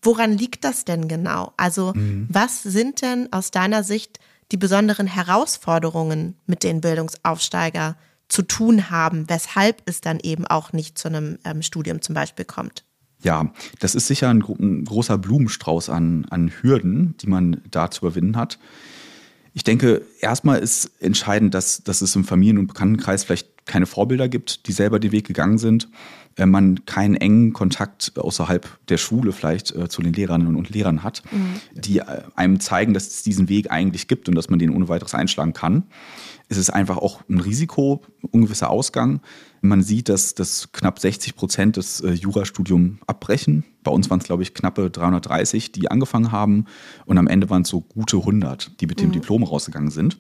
woran 0.03 0.37
liegt 0.37 0.65
das 0.65 0.85
denn 0.85 1.09
genau? 1.09 1.53
Also 1.57 1.93
mhm. 1.95 2.29
was 2.31 2.63
sind 2.63 3.03
denn 3.03 3.33
aus 3.33 3.51
deiner 3.51 3.85
Sicht 3.85 4.19
die 4.55 4.59
besonderen 4.59 5.09
Herausforderungen, 5.09 6.37
mit 6.47 6.63
denen 6.63 6.81
Bildungsaufsteiger 6.81 7.97
zu 8.29 8.43
tun 8.43 8.89
haben, 8.89 9.29
weshalb 9.29 9.83
es 9.87 10.01
dann 10.01 10.21
eben 10.23 10.47
auch 10.47 10.73
nicht 10.73 10.97
zu 10.97 11.09
einem 11.09 11.39
ähm, 11.45 11.61
Studium 11.61 12.01
zum 12.03 12.15
Beispiel 12.15 12.45
kommt? 12.45 12.85
Ja, 13.21 13.53
das 13.81 13.97
ist 13.97 14.07
sicher 14.07 14.31
ein, 14.31 14.45
ein 14.61 14.85
großer 14.85 15.19
Blumenstrauß 15.19 15.91
an, 15.91 16.27
an 16.31 16.53
Hürden, 16.61 17.17
die 17.17 17.27
man 17.27 17.63
da 17.69 17.91
zu 17.91 18.07
überwinden 18.07 18.37
hat. 18.37 18.61
Ich 19.55 19.65
denke, 19.65 20.03
erstmal 20.21 20.61
ist 20.61 20.93
entscheidend, 21.01 21.53
dass, 21.53 21.83
dass 21.83 22.01
es 22.01 22.15
im 22.15 22.23
Familien- 22.25 22.59
und 22.59 22.69
Bekanntenkreis 22.69 23.25
vielleicht 23.25 23.67
keine 23.67 23.87
Vorbilder 23.87 24.29
gibt, 24.29 24.69
die 24.69 24.73
selber 24.73 25.01
den 25.01 25.11
Weg 25.11 25.27
gegangen 25.27 25.59
sind 25.59 25.89
man 26.37 26.85
keinen 26.85 27.15
engen 27.15 27.53
Kontakt 27.53 28.13
außerhalb 28.17 28.69
der 28.89 28.97
Schule 28.97 29.33
vielleicht 29.33 29.75
äh, 29.75 29.89
zu 29.89 30.03
den 30.03 30.13
Lehrerinnen 30.13 30.57
und 30.57 30.71
Lehrern 30.71 31.03
hat, 31.03 31.23
mhm. 31.31 31.61
die 31.73 31.99
äh, 31.99 32.23
einem 32.35 32.61
zeigen, 32.61 32.95
dass 32.95 33.09
es 33.09 33.23
diesen 33.23 33.49
Weg 33.49 33.71
eigentlich 33.71 34.09
gibt 34.09 34.29
und 34.29 34.35
dass 34.35 34.51
man 34.51 34.59
den 34.59 34.71
ohne 34.71 34.89
weiteres 34.89 35.15
einschlagen 35.15 35.53
kann. 35.53 35.85
Es 36.49 36.59
ist 36.59 36.71
einfach 36.71 36.99
auch 36.99 37.23
ein 37.29 37.41
Risiko, 37.41 38.03
ein 38.33 38.43
gewisser 38.43 38.71
Ausgang. 38.71 39.21
Man 39.61 39.83
sieht, 39.83 40.09
dass, 40.09 40.35
dass 40.35 40.71
knapp 40.73 40.99
60 40.99 41.37
Prozent 41.37 41.77
des 41.77 42.01
äh, 42.01 42.13
Jurastudiums 42.13 42.99
abbrechen. 43.07 43.65
Bei 43.83 43.91
uns 43.91 44.11
waren 44.11 44.21
es, 44.21 44.27
glaube 44.27 44.43
ich, 44.43 44.53
knappe 44.53 44.91
330, 44.91 45.73
die 45.73 45.91
angefangen 45.91 46.33
haben. 46.33 46.67
Und 47.07 47.17
am 47.17 47.29
Ende 47.29 47.49
waren 47.49 47.63
es 47.63 47.69
so 47.69 47.81
gute 47.81 48.19
100, 48.19 48.81
die 48.81 48.87
mit 48.87 49.01
dem 49.01 49.09
mhm. 49.09 49.13
Diplom 49.13 49.43
rausgegangen 49.43 49.91
sind. 49.91 50.19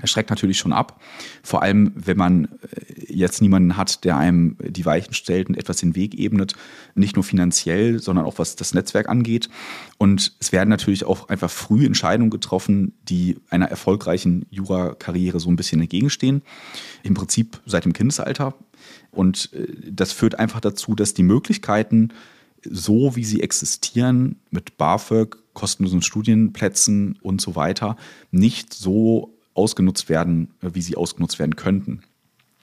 Er 0.00 0.08
schreckt 0.08 0.30
natürlich 0.30 0.58
schon 0.58 0.72
ab. 0.72 1.00
Vor 1.44 1.62
allem, 1.62 1.92
wenn 1.94 2.16
man 2.16 2.44
äh, 2.44 3.12
jetzt 3.12 3.40
niemanden 3.40 3.76
hat, 3.76 4.04
der 4.04 4.16
einem 4.16 4.56
die 4.60 4.84
Weichen 4.84 5.14
stellt 5.14 5.48
und 5.48 5.56
etwas 5.56 5.76
den 5.76 5.94
Weg 5.94 6.18
ebnet, 6.18 6.54
nicht 6.96 7.14
nur 7.14 7.22
finanziell, 7.22 8.00
sondern 8.00 8.24
auch 8.24 8.38
was 8.38 8.56
das 8.56 8.74
Netzwerk 8.74 9.08
angeht. 9.08 9.48
Und 9.96 10.34
es 10.40 10.50
werden 10.50 10.68
natürlich 10.68 11.04
auch 11.04 11.28
einfach 11.28 11.50
früh 11.50 11.86
Entscheidungen 11.86 12.30
getroffen, 12.30 12.94
die 13.08 13.36
einer 13.50 13.66
erfolgreichen 13.66 14.46
Jura-Karriere 14.50 15.38
so 15.38 15.48
ein 15.48 15.56
bisschen 15.56 15.80
entgegenstehen. 15.80 16.42
Im 17.04 17.14
Prinzip 17.14 17.60
seit 17.64 17.84
dem 17.84 17.92
Kindesalter. 17.92 18.54
Und 19.12 19.52
äh, 19.52 19.68
das 19.92 20.10
führt 20.10 20.40
einfach 20.40 20.60
dazu, 20.60 20.96
dass 20.96 21.14
die 21.14 21.22
Möglichkeiten, 21.22 22.08
so 22.68 23.14
wie 23.14 23.24
sie 23.24 23.42
existieren, 23.42 24.40
mit 24.50 24.76
BAföG, 24.76 25.36
kostenlosen 25.52 26.02
Studienplätzen 26.02 27.16
und 27.22 27.40
so 27.40 27.54
weiter, 27.54 27.96
nicht 28.32 28.74
so 28.74 29.33
ausgenutzt 29.54 30.08
werden, 30.08 30.50
äh, 30.62 30.70
wie 30.72 30.82
sie 30.82 30.96
ausgenutzt 30.96 31.38
werden 31.38 31.56
könnten. 31.56 32.02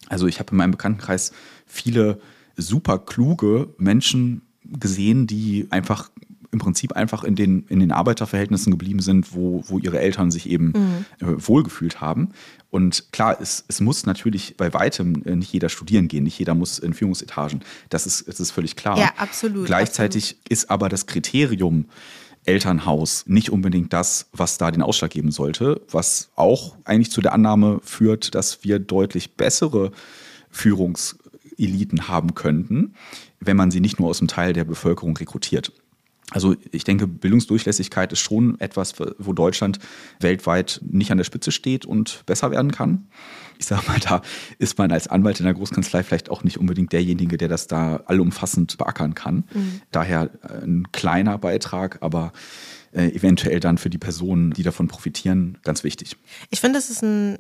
Also 0.09 0.27
ich 0.27 0.39
habe 0.39 0.51
in 0.51 0.57
meinem 0.57 0.71
Bekanntenkreis 0.71 1.31
viele 1.65 2.19
super 2.57 2.99
kluge 2.99 3.73
Menschen 3.77 4.41
gesehen, 4.63 5.27
die 5.27 5.67
einfach 5.69 6.11
im 6.51 6.59
Prinzip 6.59 6.93
einfach 6.93 7.23
in 7.23 7.35
den, 7.35 7.65
in 7.69 7.79
den 7.79 7.91
Arbeiterverhältnissen 7.91 8.71
geblieben 8.71 8.99
sind, 8.99 9.33
wo, 9.33 9.63
wo 9.67 9.79
ihre 9.79 9.99
Eltern 9.99 10.31
sich 10.31 10.49
eben 10.49 10.73
mhm. 11.19 11.25
äh, 11.25 11.47
wohlgefühlt 11.47 12.01
haben. 12.01 12.29
Und 12.69 13.11
klar, 13.13 13.37
es, 13.39 13.63
es 13.69 13.79
muss 13.79 14.05
natürlich 14.05 14.57
bei 14.57 14.73
weitem 14.73 15.23
äh, 15.23 15.35
nicht 15.35 15.53
jeder 15.53 15.69
studieren 15.69 16.09
gehen, 16.09 16.25
nicht 16.25 16.37
jeder 16.37 16.53
muss 16.53 16.77
in 16.77 16.93
Führungsetagen. 16.93 17.61
Das 17.89 18.05
ist, 18.05 18.27
das 18.27 18.39
ist 18.41 18.51
völlig 18.51 18.75
klar. 18.75 18.97
Ja, 18.97 19.13
absolut. 19.15 19.65
Gleichzeitig 19.65 20.31
absolut. 20.31 20.49
ist 20.49 20.69
aber 20.69 20.89
das 20.89 21.05
Kriterium, 21.05 21.85
Elternhaus 22.45 23.25
nicht 23.27 23.51
unbedingt 23.51 23.93
das, 23.93 24.27
was 24.33 24.57
da 24.57 24.71
den 24.71 24.81
Ausschlag 24.81 25.11
geben 25.11 25.31
sollte, 25.31 25.81
was 25.89 26.29
auch 26.35 26.75
eigentlich 26.85 27.11
zu 27.11 27.21
der 27.21 27.33
Annahme 27.33 27.79
führt, 27.83 28.35
dass 28.35 28.63
wir 28.63 28.79
deutlich 28.79 29.35
bessere 29.35 29.91
Führungseliten 30.49 32.07
haben 32.07 32.33
könnten, 32.33 32.95
wenn 33.39 33.57
man 33.57 33.71
sie 33.71 33.79
nicht 33.79 33.99
nur 33.99 34.09
aus 34.09 34.19
dem 34.19 34.27
Teil 34.27 34.53
der 34.53 34.63
Bevölkerung 34.63 35.15
rekrutiert. 35.17 35.71
Also 36.31 36.55
ich 36.71 36.85
denke, 36.85 37.07
Bildungsdurchlässigkeit 37.07 38.11
ist 38.13 38.19
schon 38.19 38.59
etwas, 38.59 38.93
wo 39.17 39.33
Deutschland 39.33 39.79
weltweit 40.21 40.79
nicht 40.83 41.11
an 41.11 41.17
der 41.17 41.25
Spitze 41.25 41.51
steht 41.51 41.85
und 41.85 42.25
besser 42.25 42.51
werden 42.51 42.71
kann. 42.71 43.07
Ich 43.59 43.67
sage 43.67 43.83
mal, 43.87 43.99
da 43.99 44.21
ist 44.57 44.77
man 44.77 44.91
als 44.91 45.07
Anwalt 45.07 45.39
in 45.39 45.45
der 45.45 45.53
Großkanzlei 45.53 46.03
vielleicht 46.03 46.31
auch 46.31 46.43
nicht 46.43 46.57
unbedingt 46.57 46.93
derjenige, 46.93 47.37
der 47.37 47.49
das 47.49 47.67
da 47.67 47.97
allumfassend 48.05 48.77
beackern 48.77 49.13
kann. 49.13 49.43
Mhm. 49.53 49.81
Daher 49.91 50.31
äh, 50.43 50.63
ein 50.63 50.91
kleiner 50.91 51.37
Beitrag, 51.37 51.97
aber 52.01 52.31
äh, 52.93 53.09
eventuell 53.09 53.59
dann 53.59 53.77
für 53.77 53.89
die 53.89 53.97
Personen, 53.97 54.51
die 54.51 54.63
davon 54.63 54.87
profitieren, 54.87 55.57
ganz 55.63 55.83
wichtig. 55.83 56.15
Ich 56.49 56.61
finde, 56.61 56.79
es 56.79 56.89
ist 56.89 57.03
ein 57.03 57.37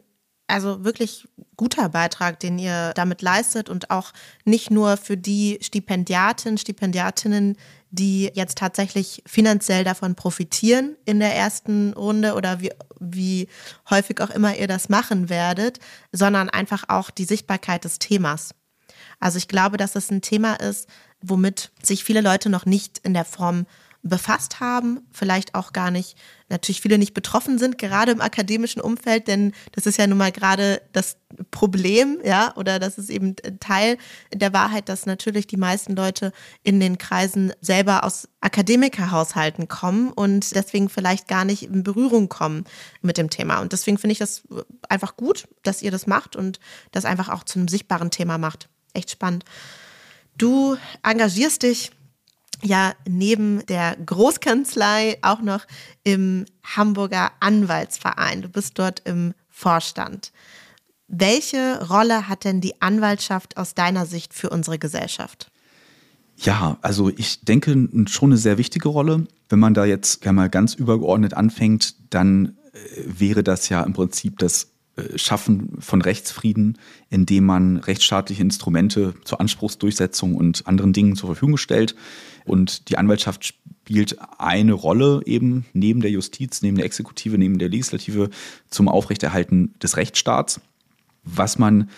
also 0.47 0.83
wirklich 0.83 1.27
guter 1.55 1.89
Beitrag, 1.89 2.39
den 2.39 2.59
ihr 2.59 2.91
damit 2.95 3.21
leistet 3.21 3.69
und 3.69 3.89
auch 3.89 4.11
nicht 4.43 4.69
nur 4.69 4.97
für 4.97 5.15
die 5.15 5.57
Stipendiaten, 5.61 6.57
Stipendiatinnen, 6.57 7.55
die 7.91 8.31
jetzt 8.33 8.57
tatsächlich 8.57 9.21
finanziell 9.25 9.83
davon 9.83 10.15
profitieren 10.15 10.95
in 11.05 11.19
der 11.19 11.35
ersten 11.35 11.93
Runde 11.93 12.35
oder 12.35 12.61
wie, 12.61 12.71
wie 12.99 13.47
häufig 13.89 14.21
auch 14.21 14.29
immer 14.29 14.55
ihr 14.55 14.67
das 14.67 14.89
machen 14.89 15.29
werdet, 15.29 15.79
sondern 16.11 16.49
einfach 16.49 16.85
auch 16.87 17.11
die 17.11 17.25
Sichtbarkeit 17.25 17.83
des 17.83 17.99
Themas. 17.99 18.55
Also 19.19 19.37
ich 19.37 19.49
glaube, 19.49 19.77
dass 19.77 19.95
es 19.95 20.09
ein 20.09 20.21
Thema 20.21 20.55
ist, 20.55 20.87
womit 21.21 21.71
sich 21.83 22.03
viele 22.03 22.21
Leute 22.21 22.49
noch 22.49 22.65
nicht 22.65 22.99
in 22.99 23.13
der 23.13 23.25
Form 23.25 23.65
befasst 24.03 24.59
haben, 24.59 25.01
vielleicht 25.11 25.53
auch 25.53 25.73
gar 25.73 25.91
nicht, 25.91 26.17
natürlich 26.49 26.81
viele 26.81 26.97
nicht 26.97 27.13
betroffen 27.13 27.59
sind, 27.59 27.77
gerade 27.77 28.11
im 28.11 28.21
akademischen 28.21 28.81
Umfeld, 28.81 29.27
denn 29.27 29.53
das 29.73 29.85
ist 29.85 29.97
ja 29.97 30.07
nun 30.07 30.17
mal 30.17 30.31
gerade 30.31 30.81
das 30.91 31.17
Problem, 31.51 32.19
ja, 32.23 32.55
oder 32.57 32.79
das 32.79 32.97
ist 32.97 33.09
eben 33.09 33.35
Teil 33.59 33.97
der 34.33 34.53
Wahrheit, 34.53 34.89
dass 34.89 35.05
natürlich 35.05 35.45
die 35.45 35.57
meisten 35.57 35.95
Leute 35.95 36.33
in 36.63 36.79
den 36.79 36.97
Kreisen 36.97 37.53
selber 37.61 38.03
aus 38.03 38.27
Akademikerhaushalten 38.41 39.67
kommen 39.67 40.11
und 40.11 40.55
deswegen 40.55 40.89
vielleicht 40.89 41.27
gar 41.27 41.45
nicht 41.45 41.63
in 41.63 41.83
Berührung 41.83 42.27
kommen 42.27 42.65
mit 43.01 43.17
dem 43.17 43.29
Thema. 43.29 43.59
Und 43.59 43.71
deswegen 43.71 43.99
finde 43.99 44.13
ich 44.13 44.19
das 44.19 44.43
einfach 44.89 45.15
gut, 45.15 45.47
dass 45.61 45.83
ihr 45.83 45.91
das 45.91 46.07
macht 46.07 46.35
und 46.35 46.59
das 46.91 47.05
einfach 47.05 47.29
auch 47.29 47.43
zu 47.43 47.59
einem 47.59 47.67
sichtbaren 47.67 48.09
Thema 48.09 48.39
macht. 48.39 48.67
Echt 48.93 49.11
spannend. 49.11 49.45
Du 50.37 50.75
engagierst 51.03 51.61
dich 51.63 51.91
ja 52.61 52.93
neben 53.07 53.65
der 53.67 53.95
Großkanzlei 54.05 55.17
auch 55.21 55.41
noch 55.41 55.65
im 56.03 56.45
Hamburger 56.63 57.31
Anwaltsverein. 57.39 58.41
Du 58.41 58.49
bist 58.49 58.77
dort 58.79 59.01
im 59.05 59.33
Vorstand. 59.49 60.31
Welche 61.07 61.85
Rolle 61.89 62.29
hat 62.29 62.45
denn 62.45 62.61
die 62.61 62.81
Anwaltschaft 62.81 63.57
aus 63.57 63.73
deiner 63.73 64.05
Sicht 64.05 64.33
für 64.33 64.49
unsere 64.49 64.79
Gesellschaft? 64.79 65.51
Ja, 66.37 66.77
also 66.81 67.09
ich 67.09 67.41
denke 67.41 67.89
schon 68.07 68.29
eine 68.29 68.37
sehr 68.37 68.57
wichtige 68.57 68.89
Rolle. 68.89 69.27
Wenn 69.49 69.59
man 69.59 69.73
da 69.73 69.85
jetzt 69.85 70.25
mal 70.25 70.49
ganz 70.49 70.73
übergeordnet 70.73 71.33
anfängt, 71.33 71.95
dann 72.13 72.57
äh, 72.73 73.03
wäre 73.05 73.43
das 73.43 73.69
ja 73.69 73.83
im 73.83 73.93
Prinzip 73.93 74.39
das 74.39 74.71
Schaffen 75.15 75.77
von 75.79 76.01
Rechtsfrieden, 76.01 76.77
indem 77.09 77.45
man 77.45 77.77
rechtsstaatliche 77.77 78.41
Instrumente 78.41 79.13
zur 79.23 79.39
Anspruchsdurchsetzung 79.39 80.35
und 80.35 80.67
anderen 80.67 80.93
Dingen 80.93 81.15
zur 81.15 81.29
Verfügung 81.29 81.57
stellt. 81.57 81.95
Und 82.45 82.89
die 82.89 82.97
Anwaltschaft 82.97 83.45
spielt 83.45 84.17
eine 84.37 84.73
Rolle 84.73 85.21
eben 85.25 85.65
neben 85.73 86.01
der 86.01 86.11
Justiz, 86.11 86.61
neben 86.61 86.77
der 86.77 86.85
Exekutive, 86.85 87.37
neben 87.37 87.59
der 87.59 87.69
Legislative 87.69 88.29
zum 88.69 88.87
Aufrechterhalten 88.87 89.73
des 89.81 89.97
Rechtsstaats. 89.97 90.61
Was 91.23 91.59
man 91.59 91.89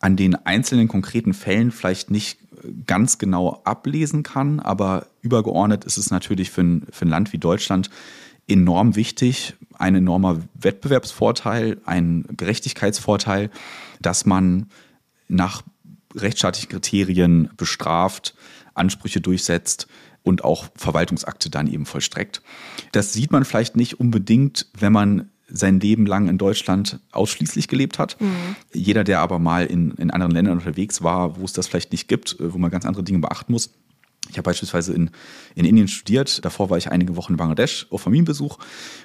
an 0.00 0.16
den 0.16 0.34
einzelnen 0.34 0.88
konkreten 0.88 1.34
Fällen 1.34 1.70
vielleicht 1.70 2.10
nicht 2.10 2.38
ganz 2.86 3.18
genau 3.18 3.60
ablesen 3.64 4.22
kann, 4.22 4.60
aber 4.60 5.06
übergeordnet 5.22 5.84
ist 5.84 5.96
es 5.96 6.10
natürlich 6.10 6.50
für 6.50 6.62
ein, 6.62 6.86
für 6.90 7.06
ein 7.06 7.08
Land 7.08 7.32
wie 7.32 7.38
Deutschland 7.38 7.90
enorm 8.48 8.96
wichtig, 8.96 9.54
ein 9.80 9.94
enormer 9.94 10.40
Wettbewerbsvorteil, 10.54 11.80
ein 11.84 12.24
Gerechtigkeitsvorteil, 12.36 13.50
dass 14.00 14.26
man 14.26 14.66
nach 15.28 15.62
rechtsstaatlichen 16.14 16.70
Kriterien 16.70 17.50
bestraft, 17.56 18.34
Ansprüche 18.74 19.20
durchsetzt 19.20 19.86
und 20.22 20.44
auch 20.44 20.68
Verwaltungsakte 20.76 21.50
dann 21.50 21.66
eben 21.66 21.86
vollstreckt. 21.86 22.42
Das 22.92 23.12
sieht 23.12 23.32
man 23.32 23.44
vielleicht 23.44 23.76
nicht 23.76 23.98
unbedingt, 24.00 24.66
wenn 24.78 24.92
man 24.92 25.30
sein 25.48 25.80
Leben 25.80 26.06
lang 26.06 26.28
in 26.28 26.38
Deutschland 26.38 27.00
ausschließlich 27.10 27.66
gelebt 27.66 27.98
hat. 27.98 28.20
Mhm. 28.20 28.56
Jeder, 28.72 29.02
der 29.02 29.20
aber 29.20 29.38
mal 29.38 29.66
in, 29.66 29.92
in 29.92 30.10
anderen 30.10 30.32
Ländern 30.32 30.58
unterwegs 30.58 31.02
war, 31.02 31.38
wo 31.40 31.44
es 31.44 31.52
das 31.52 31.66
vielleicht 31.66 31.90
nicht 31.90 32.06
gibt, 32.06 32.36
wo 32.38 32.58
man 32.58 32.70
ganz 32.70 32.86
andere 32.86 33.02
Dinge 33.02 33.18
beachten 33.18 33.52
muss, 33.52 33.70
ich 34.28 34.36
habe 34.36 34.44
beispielsweise 34.44 34.92
in, 34.92 35.10
in 35.54 35.64
Indien 35.64 35.88
studiert. 35.88 36.44
Davor 36.44 36.70
war 36.70 36.78
ich 36.78 36.90
einige 36.90 37.16
Wochen 37.16 37.32
in 37.32 37.36
Bangladesch 37.36 37.86
auf 37.90 38.02
Familienbesuch. 38.02 38.58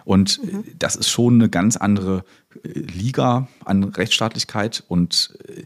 Und 0.04 0.44
mhm. 0.44 0.64
das 0.78 0.96
ist 0.96 1.10
schon 1.10 1.36
eine 1.36 1.50
ganz 1.50 1.78
andere 1.78 2.24
äh, 2.64 2.80
Liga 2.80 3.48
an 3.64 3.84
Rechtsstaatlichkeit. 3.84 4.84
Und 4.88 5.38
äh, 5.48 5.64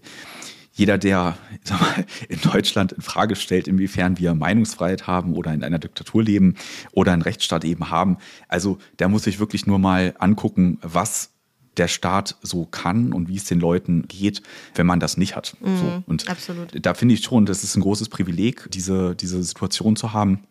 jeder, 0.71 0.97
der 0.97 1.37
mal, 1.69 2.05
in 2.29 2.39
Deutschland 2.41 2.93
in 2.93 3.01
Frage 3.01 3.35
stellt, 3.35 3.67
inwiefern 3.67 4.17
wir 4.17 4.33
Meinungsfreiheit 4.33 5.07
haben 5.07 5.33
oder 5.33 5.53
in 5.53 5.63
einer 5.63 5.79
Diktatur 5.79 6.23
leben 6.23 6.55
oder 6.91 7.11
einen 7.11 7.21
Rechtsstaat 7.21 7.65
eben 7.65 7.89
haben, 7.89 8.17
also 8.47 8.77
der 8.99 9.09
muss 9.09 9.23
sich 9.23 9.39
wirklich 9.39 9.65
nur 9.65 9.79
mal 9.79 10.13
angucken, 10.19 10.77
was 10.81 11.31
der 11.79 11.87
Staat 11.87 12.35
so 12.41 12.65
kann 12.65 13.13
und 13.13 13.29
wie 13.29 13.37
es 13.37 13.45
den 13.45 13.59
Leuten 13.59 14.07
geht, 14.07 14.43
wenn 14.75 14.85
man 14.85 14.99
das 14.99 15.17
nicht 15.17 15.35
hat. 15.35 15.55
Mhm, 15.61 15.77
so. 15.77 16.03
Und 16.05 16.29
absolut. 16.29 16.67
da 16.73 16.93
finde 16.93 17.15
ich 17.15 17.23
schon, 17.23 17.45
das 17.45 17.63
ist 17.63 17.75
ein 17.75 17.81
großes 17.81 18.09
Privileg, 18.09 18.69
diese, 18.71 19.15
diese 19.15 19.41
Situation 19.41 19.95
zu 19.95 20.13
haben. 20.13 20.43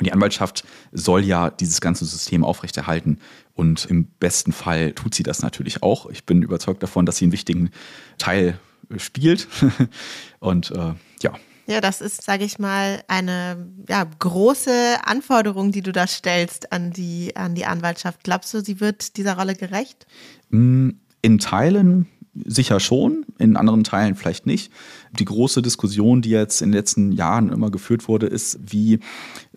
Die 0.00 0.12
Anwaltschaft 0.12 0.64
soll 0.90 1.24
ja 1.24 1.50
dieses 1.50 1.80
ganze 1.80 2.04
System 2.04 2.44
aufrechterhalten 2.44 3.18
und 3.54 3.84
im 3.84 4.06
besten 4.18 4.52
Fall 4.52 4.92
tut 4.92 5.14
sie 5.14 5.22
das 5.22 5.42
natürlich 5.42 5.84
auch. 5.84 6.10
Ich 6.10 6.24
bin 6.24 6.42
überzeugt 6.42 6.82
davon, 6.82 7.06
dass 7.06 7.18
sie 7.18 7.26
einen 7.26 7.32
wichtigen 7.32 7.70
Teil 8.18 8.58
spielt. 8.96 9.46
und 10.40 10.72
äh, 10.72 10.94
ja. 11.22 11.34
Ja, 11.66 11.80
das 11.80 12.00
ist, 12.00 12.22
sage 12.22 12.44
ich 12.44 12.58
mal, 12.58 13.02
eine 13.08 13.66
ja, 13.88 14.04
große 14.04 14.98
Anforderung, 15.04 15.72
die 15.72 15.80
du 15.80 15.92
da 15.92 16.06
stellst 16.06 16.72
an 16.72 16.90
die, 16.90 17.34
an 17.36 17.54
die 17.54 17.64
Anwaltschaft. 17.64 18.24
Glaubst 18.24 18.52
du, 18.52 18.60
sie 18.60 18.80
wird 18.80 19.16
dieser 19.16 19.38
Rolle 19.38 19.54
gerecht? 19.54 20.06
Mm, 20.50 20.90
in 21.22 21.38
Teilen 21.38 22.06
sicher 22.44 22.80
schon, 22.80 23.24
in 23.38 23.56
anderen 23.56 23.84
Teilen 23.84 24.16
vielleicht 24.16 24.46
nicht. 24.46 24.72
Die 25.12 25.24
große 25.24 25.62
Diskussion, 25.62 26.22
die 26.22 26.30
jetzt 26.30 26.62
in 26.62 26.70
den 26.70 26.78
letzten 26.78 27.12
Jahren 27.12 27.50
immer 27.50 27.70
geführt 27.70 28.08
wurde, 28.08 28.26
ist, 28.26 28.58
wie 28.66 28.98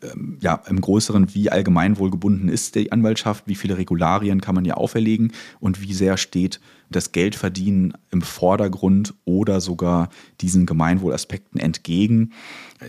ähm, 0.02 0.38
ja, 0.42 0.62
im 0.68 0.80
Größeren, 0.80 1.34
wie 1.34 1.50
allgemeinwohlgebunden 1.50 2.50
ist 2.50 2.76
die 2.76 2.92
Anwaltschaft, 2.92 3.48
wie 3.48 3.56
viele 3.56 3.78
Regularien 3.78 4.42
kann 4.42 4.56
man 4.56 4.66
ihr 4.66 4.78
auferlegen 4.78 5.32
und 5.60 5.82
wie 5.82 5.94
sehr 5.94 6.18
steht 6.18 6.60
das 6.90 7.12
Geldverdienen 7.12 7.94
im 8.12 8.22
Vordergrund 8.22 9.14
oder 9.26 9.60
sogar 9.60 10.10
diesen 10.40 10.66
Gemeinwohlaspekten 10.66 11.60
entgegen. 11.60 12.32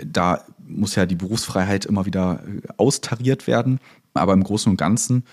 Da 0.04 0.44
muss 0.66 0.94
ja 0.94 1.06
die 1.06 1.16
Berufsfreiheit 1.16 1.86
immer 1.86 2.06
wieder 2.06 2.42
äh, 2.46 2.68
austariert 2.76 3.46
werden. 3.46 3.80
Aber 4.14 4.34
im 4.34 4.44
Großen 4.44 4.70
und 4.70 4.76
Ganzen 4.76 5.24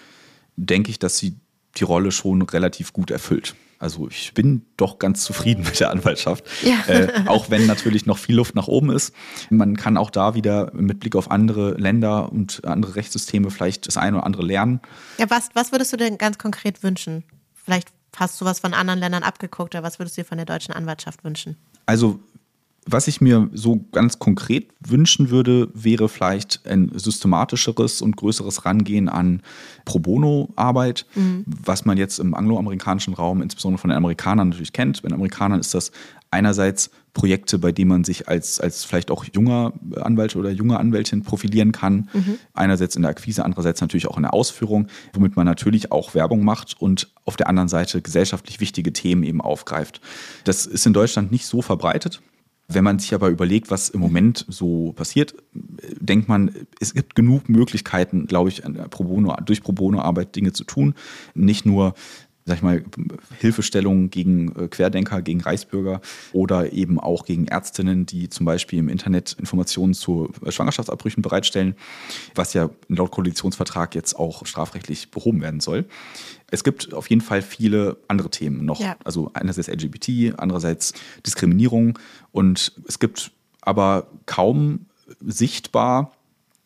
denke 0.55 0.89
ich, 0.89 0.99
dass 0.99 1.17
sie 1.17 1.35
die 1.77 1.83
Rolle 1.83 2.11
schon 2.11 2.41
relativ 2.41 2.93
gut 2.93 3.11
erfüllt. 3.11 3.55
Also 3.77 4.07
ich 4.07 4.33
bin 4.33 4.65
doch 4.77 4.99
ganz 4.99 5.23
zufrieden 5.23 5.63
mit 5.63 5.79
der 5.79 5.91
Anwaltschaft, 5.91 6.45
ja. 6.63 6.79
äh, 6.87 7.09
auch 7.25 7.49
wenn 7.49 7.65
natürlich 7.65 8.05
noch 8.05 8.17
viel 8.17 8.35
Luft 8.35 8.55
nach 8.55 8.67
oben 8.67 8.89
ist. 8.89 9.13
Man 9.49 9.75
kann 9.75 9.97
auch 9.97 10.09
da 10.09 10.33
wieder 10.33 10.71
mit 10.73 11.01
Blick 11.01 11.15
auf 11.15 11.29
andere 11.29 11.73
Länder 11.73 12.31
und 12.31 12.63
andere 12.65 12.95
Rechtssysteme 12.95 13.51
vielleicht 13.51 13.87
das 13.87 13.97
eine 13.97 14.17
oder 14.17 14.25
andere 14.25 14.43
lernen. 14.43 14.79
Ja, 15.17 15.29
was, 15.29 15.49
was 15.53 15.71
würdest 15.71 15.91
du 15.91 15.97
denn 15.97 16.17
ganz 16.17 16.37
konkret 16.37 16.83
wünschen? 16.83 17.23
Vielleicht 17.53 17.89
hast 18.15 18.39
du 18.39 18.45
was 18.45 18.59
von 18.59 18.73
anderen 18.73 18.99
Ländern 18.99 19.23
abgeguckt 19.23 19.75
oder 19.75 19.83
was 19.83 19.99
würdest 19.99 20.17
du 20.17 20.21
dir 20.21 20.25
von 20.25 20.37
der 20.37 20.45
deutschen 20.45 20.73
Anwaltschaft 20.73 21.23
wünschen? 21.23 21.57
Also 21.85 22.19
was 22.87 23.07
ich 23.07 23.19
mir 23.19 23.49
so 23.53 23.83
ganz 23.91 24.19
konkret 24.19 24.67
wünschen 24.79 25.31
würde, 25.31 25.69
wäre 25.73 26.07
vielleicht 26.07 26.61
ein 26.67 26.91
systematischeres 26.93 28.01
und 28.01 28.15
größeres 28.15 28.65
Rangehen 28.65 29.09
an 29.09 29.41
Pro 29.85 29.97
Bono-Arbeit, 29.99 31.07
mhm. 31.15 31.45
was 31.47 31.85
man 31.85 31.97
jetzt 31.97 32.19
im 32.19 32.35
angloamerikanischen 32.35 33.15
Raum, 33.15 33.41
insbesondere 33.41 33.79
von 33.79 33.89
den 33.89 33.97
Amerikanern 33.97 34.49
natürlich 34.49 34.71
kennt. 34.71 35.01
Bei 35.01 35.09
den 35.09 35.15
Amerikanern 35.15 35.59
ist 35.59 35.73
das 35.73 35.91
einerseits 36.29 36.91
Projekte, 37.15 37.57
bei 37.57 37.71
denen 37.71 37.89
man 37.89 38.03
sich 38.03 38.27
als, 38.27 38.59
als 38.59 38.83
vielleicht 38.83 39.09
auch 39.09 39.25
junger 39.33 39.73
Anwalt 40.01 40.35
oder 40.35 40.51
junge 40.51 40.77
Anwältin 40.77 41.23
profilieren 41.23 41.71
kann. 41.71 42.09
Mhm. 42.13 42.37
Einerseits 42.53 42.95
in 42.95 43.01
der 43.01 43.11
Akquise, 43.11 43.43
andererseits 43.45 43.81
natürlich 43.81 44.07
auch 44.07 44.17
in 44.17 44.23
der 44.23 44.33
Ausführung, 44.33 44.87
womit 45.13 45.35
man 45.35 45.45
natürlich 45.45 45.91
auch 45.91 46.13
Werbung 46.13 46.43
macht 46.43 46.79
und 46.79 47.09
auf 47.23 47.37
der 47.37 47.47
anderen 47.47 47.69
Seite 47.69 48.01
gesellschaftlich 48.01 48.59
wichtige 48.59 48.93
Themen 48.93 49.23
eben 49.23 49.41
aufgreift. 49.41 50.01
Das 50.43 50.67
ist 50.67 50.85
in 50.85 50.93
Deutschland 50.93 51.31
nicht 51.31 51.47
so 51.47 51.63
verbreitet. 51.63 52.21
Wenn 52.67 52.83
man 52.83 52.97
sich 52.97 53.13
aber 53.13 53.29
überlegt, 53.29 53.69
was 53.69 53.89
im 53.89 53.99
Moment 53.99 54.45
so 54.49 54.91
passiert, 54.93 55.35
denkt 55.53 56.27
man, 56.27 56.51
es 56.79 56.93
gibt 56.93 57.15
genug 57.15 57.47
Möglichkeiten, 57.47 58.25
glaube 58.25 58.49
ich, 58.49 58.63
durch 59.45 59.61
Pro 59.61 59.73
Bono-Arbeit 59.73 60.35
Dinge 60.35 60.51
zu 60.51 60.63
tun. 60.63 60.95
Nicht 61.35 61.65
nur 61.65 61.93
sag 62.47 62.57
ich 62.57 62.63
mal, 62.63 62.83
Hilfestellungen 63.39 64.11
gegen 64.11 64.55
äh, 64.55 64.67
Querdenker, 64.67 65.23
gegen 65.23 65.41
Reichsbürger 65.41 65.99
oder 66.31 66.73
eben 66.73 66.99
auch 66.99 67.25
gegen 67.25 67.47
Ärztinnen, 67.47 68.05
die 68.05 68.29
zum 68.29 68.45
Beispiel 68.45 68.77
im 68.77 68.87
Internet 68.87 69.33
Informationen 69.39 69.95
zu 69.95 70.31
Schwangerschaftsabbrüchen 70.47 71.23
bereitstellen, 71.23 71.75
was 72.35 72.53
ja 72.53 72.69
laut 72.87 73.09
Koalitionsvertrag 73.09 73.95
jetzt 73.95 74.13
auch 74.13 74.45
strafrechtlich 74.45 75.09
behoben 75.09 75.41
werden 75.41 75.59
soll. 75.59 75.85
Es 76.51 76.63
gibt 76.63 76.93
auf 76.93 77.09
jeden 77.09 77.21
Fall 77.21 77.41
viele 77.41 77.97
andere 78.07 78.29
Themen 78.29 78.63
noch. 78.63 78.79
Ja. 78.79 78.95
Also 79.03 79.31
einerseits 79.33 79.67
LGBT, 79.67 80.37
andererseits 80.37 80.93
Diskriminierung 81.25 81.97
und 82.31 82.73
es 82.87 82.99
gibt 82.99 83.31
aber 83.61 84.05
kaum 84.27 84.85
sichtbar 85.19 86.11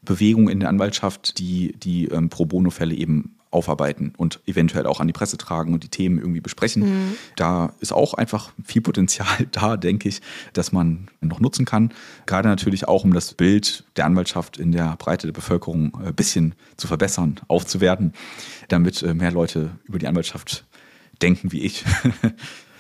Bewegungen 0.02 0.50
in 0.50 0.60
der 0.60 0.68
Anwaltschaft, 0.68 1.40
die 1.40 1.74
die 1.78 2.06
ähm, 2.08 2.28
Pro 2.28 2.46
Bono-Fälle 2.46 2.96
eben 2.96 3.39
aufarbeiten 3.52 4.14
und 4.18 4.40
eventuell 4.46 4.86
auch 4.86 5.00
an 5.00 5.08
die 5.08 5.14
Presse 5.14 5.38
tragen 5.38 5.74
und 5.74 5.84
die 5.84 5.90
Themen 5.90 6.20
irgendwie 6.20 6.42
besprechen. 6.42 6.84
Mhm. 6.84 7.16
Da 7.36 7.74
ist 7.80 7.92
auch 7.92 8.14
einfach 8.14 8.52
viel 8.64 8.82
Potenzial 8.82 9.28
da, 9.52 9.78
denke 9.78 10.10
ich, 10.10 10.22
dass 10.54 10.72
man 10.72 11.10
noch 11.22 11.40
nutzen 11.40 11.66
kann. 11.66 11.92
Gerade 12.26 12.48
natürlich 12.48 12.88
auch, 12.88 13.04
um 13.04 13.14
das 13.14 13.34
Bild 13.34 13.86
der 13.96 14.06
Anwaltschaft 14.06 14.58
in 14.58 14.72
der 14.72 14.96
Breite 14.98 15.28
der 15.28 15.34
Bevölkerung 15.34 15.96
ein 15.96 16.14
bisschen 16.14 16.56
zu 16.78 16.88
verbessern, 16.88 17.40
aufzuwerten, 17.48 18.14
damit 18.68 19.02
äh, 19.02 19.14
mehr 19.14 19.32
Leute 19.32 19.72
über 19.86 20.00
die 20.00 20.08
Anwaltschaft 20.08 20.66
denken 21.22 21.52
wie 21.52 21.62
ich. 21.62 21.84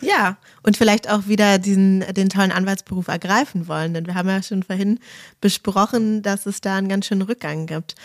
Ja, 0.01 0.37
und 0.63 0.77
vielleicht 0.77 1.09
auch 1.09 1.27
wieder 1.27 1.57
diesen, 1.57 2.05
den 2.13 2.29
tollen 2.29 2.51
Anwaltsberuf 2.51 3.09
ergreifen 3.09 3.67
wollen, 3.67 3.93
denn 3.93 4.05
wir 4.07 4.15
haben 4.15 4.29
ja 4.29 4.41
schon 4.41 4.63
vorhin 4.63 4.99
besprochen, 5.41 6.21
dass 6.21 6.45
es 6.45 6.61
da 6.61 6.77
einen 6.77 6.87
ganz 6.87 7.07
schönen 7.07 7.21
Rückgang 7.21 7.65
gibt. 7.65 7.95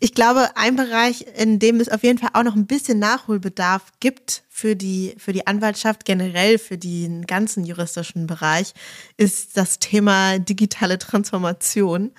Ich 0.00 0.12
glaube, 0.12 0.56
ein 0.56 0.76
Bereich, 0.76 1.24
in 1.36 1.58
dem 1.58 1.80
es 1.80 1.88
auf 1.88 2.02
jeden 2.02 2.18
Fall 2.18 2.30
auch 2.34 2.42
noch 2.42 2.56
ein 2.56 2.66
bisschen 2.66 2.98
Nachholbedarf 2.98 3.92
gibt 4.00 4.42
für 4.50 4.76
die, 4.76 5.14
für 5.18 5.32
die 5.32 5.46
Anwaltschaft, 5.46 6.04
generell 6.04 6.58
für 6.58 6.76
den 6.76 7.26
ganzen 7.26 7.64
juristischen 7.64 8.26
Bereich, 8.26 8.74
ist 9.16 9.56
das 9.56 9.78
Thema 9.78 10.38
digitale 10.38 10.98
Transformation. 10.98 12.10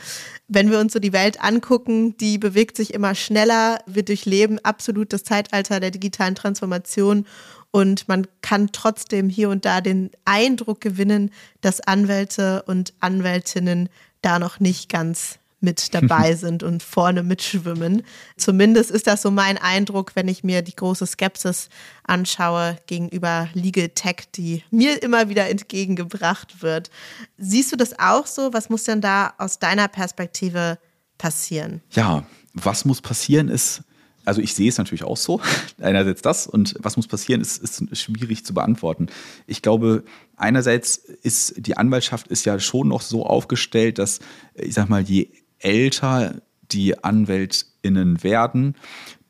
Wenn 0.48 0.72
wir 0.72 0.80
uns 0.80 0.94
so 0.94 1.00
die 1.00 1.14
Welt 1.14 1.44
angucken, 1.44 2.18
die 2.18 2.38
bewegt 2.38 2.78
sich 2.78 2.94
immer 2.94 3.14
schneller. 3.14 3.80
Wir 3.86 4.04
durchleben 4.04 4.58
absolut 4.64 5.14
das 5.14 5.24
Zeitalter 5.24 5.80
der 5.80 5.92
digitalen 5.92 6.36
Transformation 6.36 7.28
und 7.72 8.08
man 8.08 8.26
kann 8.42 8.72
trotzdem 8.72 9.28
hier 9.28 9.50
und 9.50 9.66
da 9.66 9.82
den 9.82 10.12
Eindruck 10.24 10.80
gewinnen, 10.80 11.32
dass 11.60 11.82
Anwälte 11.82 12.64
und 12.64 12.94
Anwältinnen 13.02 13.90
da 14.22 14.40
noch 14.40 14.62
nicht 14.62 14.90
ganz 14.90 15.40
mit 15.60 15.94
dabei 15.94 16.36
sind 16.36 16.64
und 16.64 16.84
vorne 16.84 17.24
mitschwimmen. 17.24 18.04
Zumindest 18.38 18.92
ist 18.92 19.08
das 19.08 19.22
so 19.22 19.32
mein 19.32 19.58
Eindruck, 19.58 20.16
wenn 20.16 20.28
ich 20.28 20.44
mir 20.44 20.62
die 20.62 20.76
große 20.76 21.06
Skepsis 21.06 21.70
anschaue 22.04 22.78
gegenüber 22.88 23.50
Legal 23.54 23.90
Tech, 23.90 24.28
die 24.36 24.64
mir 24.72 25.02
immer 25.04 25.30
wieder 25.30 25.50
entgegengebracht 25.50 26.62
wird. 26.62 26.90
Siehst 27.38 27.72
du 27.72 27.76
das 27.76 27.98
auch 28.00 28.28
so? 28.28 28.54
Was 28.54 28.70
muss 28.70 28.84
denn 28.84 29.02
da 29.02 29.34
aus 29.38 29.60
deiner 29.60 29.88
Perspektive 29.88 30.78
passieren? 31.18 31.82
Ja, 31.92 32.26
was 32.54 32.86
muss 32.86 33.02
passieren 33.02 33.50
ist, 33.50 33.84
also 34.26 34.42
ich 34.42 34.54
sehe 34.54 34.70
es 34.70 34.78
natürlich 34.78 35.04
auch 35.04 35.18
so, 35.18 35.40
einerseits 35.80 36.22
das 36.22 36.48
und 36.48 36.76
was 36.80 36.98
muss 36.98 37.08
passieren, 37.08 37.42
ist, 37.42 37.58
ist 37.58 37.98
schwierig 37.98 38.44
zu 38.44 38.54
beantworten. 38.54 39.08
Ich 39.48 39.62
glaube, 39.62 40.04
einerseits 40.36 40.98
ist 40.98 41.54
die 41.58 41.78
Anwaltschaft 41.78 42.28
ist 42.28 42.46
ja 42.46 42.60
schon 42.60 42.90
noch 42.90 43.02
so 43.02 43.26
aufgestellt, 43.26 44.00
dass, 44.00 44.20
ich 44.56 44.74
sag 44.74 44.90
mal, 44.90 45.02
je 45.02 45.30
älter 45.66 46.42
die 46.72 47.04
AnwältInnen 47.04 48.24
werden, 48.24 48.76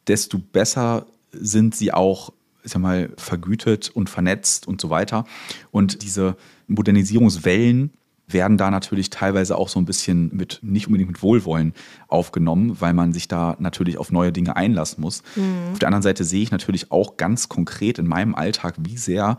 desto 0.07 0.37
besser 0.37 1.07
sind 1.31 1.75
sie 1.75 1.93
auch, 1.93 2.31
ich 2.63 2.71
sag 2.71 2.81
mal, 2.81 3.09
vergütet 3.17 3.89
und 3.89 4.09
vernetzt 4.09 4.67
und 4.67 4.79
so 4.79 4.89
weiter. 4.89 5.25
Und 5.71 6.03
diese 6.03 6.35
Modernisierungswellen 6.67 7.91
werden 8.27 8.57
da 8.57 8.71
natürlich 8.71 9.11
teilweise 9.11 9.57
auch 9.57 9.69
so 9.69 9.79
ein 9.79 9.85
bisschen 9.85 10.35
mit, 10.35 10.59
nicht 10.63 10.87
unbedingt 10.87 11.11
mit 11.11 11.21
Wohlwollen 11.21 11.73
aufgenommen, 12.07 12.81
weil 12.81 12.93
man 12.93 13.13
sich 13.13 13.27
da 13.27 13.55
natürlich 13.59 13.97
auf 13.97 14.11
neue 14.11 14.31
Dinge 14.31 14.55
einlassen 14.55 15.01
muss. 15.01 15.21
Mhm. 15.35 15.73
Auf 15.73 15.79
der 15.79 15.89
anderen 15.89 16.01
Seite 16.01 16.23
sehe 16.23 16.41
ich 16.41 16.51
natürlich 16.51 16.91
auch 16.91 17.17
ganz 17.17 17.49
konkret 17.49 17.99
in 17.99 18.07
meinem 18.07 18.33
Alltag, 18.33 18.75
wie 18.79 18.97
sehr 18.97 19.37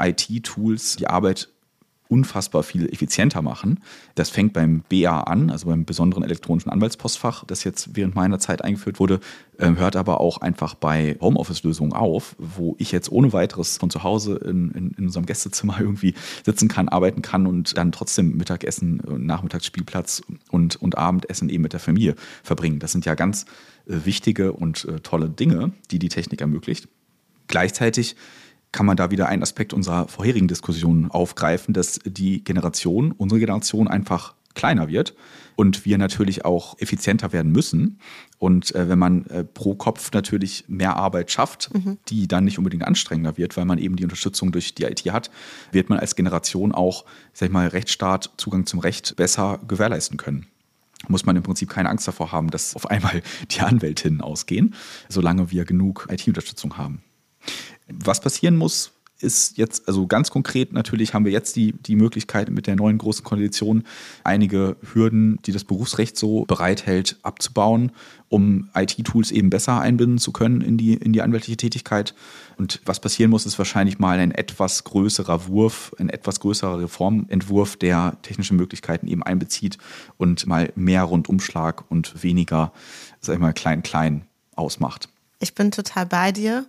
IT-Tools 0.00 0.96
die 0.96 1.06
Arbeit 1.06 1.53
unfassbar 2.14 2.62
viel 2.62 2.88
effizienter 2.92 3.42
machen. 3.42 3.80
Das 4.14 4.30
fängt 4.30 4.52
beim 4.52 4.84
BA 4.88 5.22
an, 5.22 5.50
also 5.50 5.66
beim 5.66 5.84
besonderen 5.84 6.22
elektronischen 6.22 6.70
Anwaltspostfach, 6.70 7.44
das 7.44 7.64
jetzt 7.64 7.96
während 7.96 8.14
meiner 8.14 8.38
Zeit 8.38 8.62
eingeführt 8.62 9.00
wurde, 9.00 9.18
ähm, 9.58 9.76
hört 9.76 9.96
aber 9.96 10.20
auch 10.20 10.38
einfach 10.38 10.76
bei 10.76 11.16
Homeoffice-Lösungen 11.20 11.92
auf, 11.92 12.36
wo 12.38 12.76
ich 12.78 12.92
jetzt 12.92 13.10
ohne 13.10 13.32
weiteres 13.32 13.78
von 13.78 13.90
zu 13.90 14.04
Hause 14.04 14.36
in, 14.36 14.70
in, 14.70 14.90
in, 14.96 15.06
unserem 15.06 15.26
Gästezimmer 15.26 15.76
irgendwie 15.80 16.14
sitzen 16.46 16.68
kann, 16.68 16.88
arbeiten 16.88 17.20
kann 17.20 17.48
und 17.48 17.76
dann 17.76 17.90
trotzdem 17.90 18.36
Mittagessen, 18.36 19.02
Nachmittagsspielplatz 19.04 20.22
und, 20.52 20.76
und 20.76 20.96
Abendessen 20.96 21.48
eben 21.48 21.64
mit 21.64 21.72
der 21.72 21.80
Familie 21.80 22.14
verbringen. 22.44 22.78
Das 22.78 22.92
sind 22.92 23.06
ja 23.06 23.14
ganz 23.16 23.44
äh, 23.88 24.04
wichtige 24.04 24.52
und 24.52 24.84
äh, 24.84 25.00
tolle 25.00 25.28
Dinge, 25.28 25.72
die 25.90 25.98
die 25.98 26.10
Technik 26.10 26.40
ermöglicht. 26.40 26.86
Gleichzeitig 27.48 28.14
kann 28.74 28.86
man 28.86 28.96
da 28.96 29.10
wieder 29.10 29.28
einen 29.28 29.42
Aspekt 29.42 29.72
unserer 29.72 30.08
vorherigen 30.08 30.48
Diskussion 30.48 31.08
aufgreifen, 31.10 31.72
dass 31.72 32.00
die 32.04 32.42
Generation, 32.42 33.12
unsere 33.12 33.38
Generation 33.38 33.86
einfach 33.86 34.34
kleiner 34.54 34.88
wird 34.88 35.14
und 35.54 35.84
wir 35.84 35.96
natürlich 35.96 36.44
auch 36.44 36.76
effizienter 36.80 37.32
werden 37.32 37.52
müssen. 37.52 38.00
Und 38.38 38.74
äh, 38.74 38.88
wenn 38.88 38.98
man 38.98 39.26
äh, 39.26 39.44
pro 39.44 39.76
Kopf 39.76 40.10
natürlich 40.12 40.64
mehr 40.66 40.96
Arbeit 40.96 41.30
schafft, 41.30 41.72
mhm. 41.72 41.98
die 42.08 42.26
dann 42.26 42.44
nicht 42.44 42.58
unbedingt 42.58 42.84
anstrengender 42.84 43.36
wird, 43.36 43.56
weil 43.56 43.64
man 43.64 43.78
eben 43.78 43.94
die 43.94 44.02
Unterstützung 44.02 44.50
durch 44.50 44.74
die 44.74 44.84
IT 44.84 45.00
hat, 45.12 45.30
wird 45.70 45.88
man 45.88 46.00
als 46.00 46.16
Generation 46.16 46.72
auch, 46.72 47.04
sag 47.32 47.46
ich 47.46 47.52
mal, 47.52 47.68
Rechtsstaat, 47.68 48.32
Zugang 48.36 48.66
zum 48.66 48.80
Recht 48.80 49.14
besser 49.14 49.60
gewährleisten 49.68 50.16
können. 50.16 50.46
muss 51.06 51.26
man 51.26 51.36
im 51.36 51.44
Prinzip 51.44 51.70
keine 51.70 51.90
Angst 51.90 52.08
davor 52.08 52.32
haben, 52.32 52.50
dass 52.50 52.74
auf 52.74 52.90
einmal 52.90 53.22
die 53.52 53.60
Anwältinnen 53.60 54.20
ausgehen, 54.20 54.74
solange 55.08 55.52
wir 55.52 55.64
genug 55.64 56.08
IT-Unterstützung 56.10 56.76
haben. 56.76 57.02
Was 57.88 58.20
passieren 58.20 58.56
muss, 58.56 58.92
ist 59.20 59.56
jetzt, 59.58 59.86
also 59.86 60.06
ganz 60.06 60.30
konkret 60.30 60.72
natürlich 60.72 61.14
haben 61.14 61.24
wir 61.24 61.32
jetzt 61.32 61.56
die, 61.56 61.72
die 61.72 61.96
Möglichkeit 61.96 62.50
mit 62.50 62.66
der 62.66 62.76
neuen 62.76 62.98
großen 62.98 63.24
Koalition 63.24 63.84
einige 64.24 64.76
Hürden, 64.92 65.38
die 65.46 65.52
das 65.52 65.64
Berufsrecht 65.64 66.16
so 66.16 66.44
bereithält, 66.44 67.16
abzubauen, 67.22 67.92
um 68.28 68.68
IT-Tools 68.74 69.30
eben 69.30 69.50
besser 69.50 69.80
einbinden 69.80 70.18
zu 70.18 70.32
können 70.32 70.60
in 70.60 70.76
die, 70.76 70.94
in 70.94 71.12
die 71.12 71.22
anwaltliche 71.22 71.56
Tätigkeit. 71.56 72.14
Und 72.56 72.80
was 72.84 73.00
passieren 73.00 73.30
muss, 73.30 73.46
ist 73.46 73.58
wahrscheinlich 73.58 73.98
mal 73.98 74.18
ein 74.18 74.32
etwas 74.32 74.84
größerer 74.84 75.46
Wurf, 75.48 75.94
ein 75.98 76.08
etwas 76.08 76.40
größerer 76.40 76.80
Reformentwurf, 76.80 77.76
der 77.76 78.16
technische 78.22 78.54
Möglichkeiten 78.54 79.06
eben 79.06 79.22
einbezieht 79.22 79.78
und 80.16 80.46
mal 80.46 80.72
mehr 80.74 81.04
Rundumschlag 81.04 81.90
und 81.90 82.22
weniger, 82.22 82.72
sag 83.20 83.34
ich 83.34 83.40
mal, 83.40 83.52
klein-klein 83.52 84.26
ausmacht. 84.56 85.08
Ich 85.38 85.54
bin 85.54 85.70
total 85.70 86.06
bei 86.06 86.32
dir. 86.32 86.66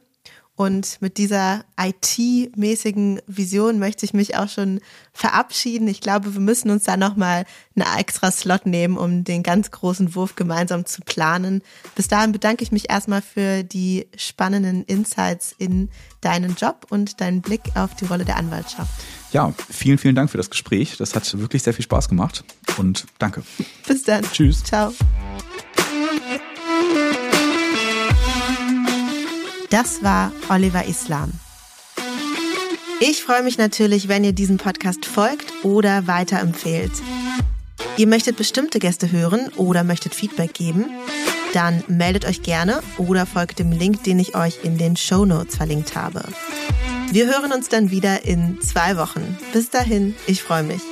Und 0.57 1.01
mit 1.01 1.17
dieser 1.17 1.65
IT-mäßigen 1.77 3.21
Vision 3.27 3.77
möchte 3.77 4.05
ich 4.05 4.13
mich 4.13 4.37
auch 4.37 4.47
schon 4.47 4.79
verabschieden. 5.11 5.87
Ich 5.89 5.99
glaube, 5.99 6.33
wir 6.33 6.39
müssen 6.39 6.69
uns 6.69 6.85
da 6.85 6.95
nochmal 6.95 7.45
einen 7.75 7.99
extra 7.99 8.31
Slot 8.31 8.65
nehmen, 8.65 8.97
um 8.97 9.25
den 9.25 9.43
ganz 9.43 9.71
großen 9.71 10.15
Wurf 10.15 10.35
gemeinsam 10.35 10.85
zu 10.85 11.01
planen. 11.01 11.61
Bis 11.95 12.07
dahin 12.07 12.31
bedanke 12.31 12.63
ich 12.63 12.71
mich 12.71 12.89
erstmal 12.89 13.21
für 13.21 13.63
die 13.63 14.07
spannenden 14.15 14.85
Insights 14.85 15.53
in 15.57 15.89
deinen 16.21 16.55
Job 16.55 16.87
und 16.89 17.19
deinen 17.19 17.41
Blick 17.41 17.61
auf 17.75 17.93
die 17.95 18.05
Rolle 18.05 18.23
der 18.23 18.37
Anwaltschaft. 18.37 18.91
Ja, 19.33 19.53
vielen, 19.69 19.97
vielen 19.97 20.15
Dank 20.15 20.29
für 20.29 20.37
das 20.37 20.49
Gespräch. 20.49 20.95
Das 20.95 21.15
hat 21.15 21.37
wirklich 21.37 21.63
sehr 21.63 21.73
viel 21.73 21.83
Spaß 21.83 22.07
gemacht 22.07 22.45
und 22.77 23.05
danke. 23.19 23.43
Bis 23.85 24.03
dann. 24.03 24.23
Tschüss. 24.23 24.63
Ciao. 24.63 24.93
Das 29.75 30.03
war 30.03 30.31
Oliver 30.47 30.85
Islam. 30.85 31.33
Ich 33.01 33.21
freue 33.21 33.43
mich 33.43 33.57
natürlich, 33.57 34.07
wenn 34.07 34.23
ihr 34.23 34.31
diesem 34.31 34.55
Podcast 34.55 35.05
folgt 35.05 35.51
oder 35.65 36.07
weiterempfehlt. 36.07 36.93
Ihr 37.97 38.07
möchtet 38.07 38.37
bestimmte 38.37 38.79
Gäste 38.79 39.11
hören 39.11 39.49
oder 39.57 39.83
möchtet 39.83 40.15
Feedback 40.15 40.53
geben? 40.53 40.85
Dann 41.53 41.83
meldet 41.89 42.23
euch 42.23 42.41
gerne 42.41 42.81
oder 42.97 43.25
folgt 43.25 43.59
dem 43.59 43.73
Link, 43.73 44.01
den 44.05 44.17
ich 44.17 44.33
euch 44.33 44.59
in 44.63 44.77
den 44.77 44.95
Show 44.95 45.25
Notes 45.25 45.57
verlinkt 45.57 45.93
habe. 45.93 46.23
Wir 47.11 47.25
hören 47.25 47.51
uns 47.51 47.67
dann 47.67 47.91
wieder 47.91 48.23
in 48.23 48.61
zwei 48.61 48.95
Wochen. 48.95 49.37
Bis 49.51 49.71
dahin, 49.71 50.15
ich 50.25 50.41
freue 50.41 50.63
mich. 50.63 50.83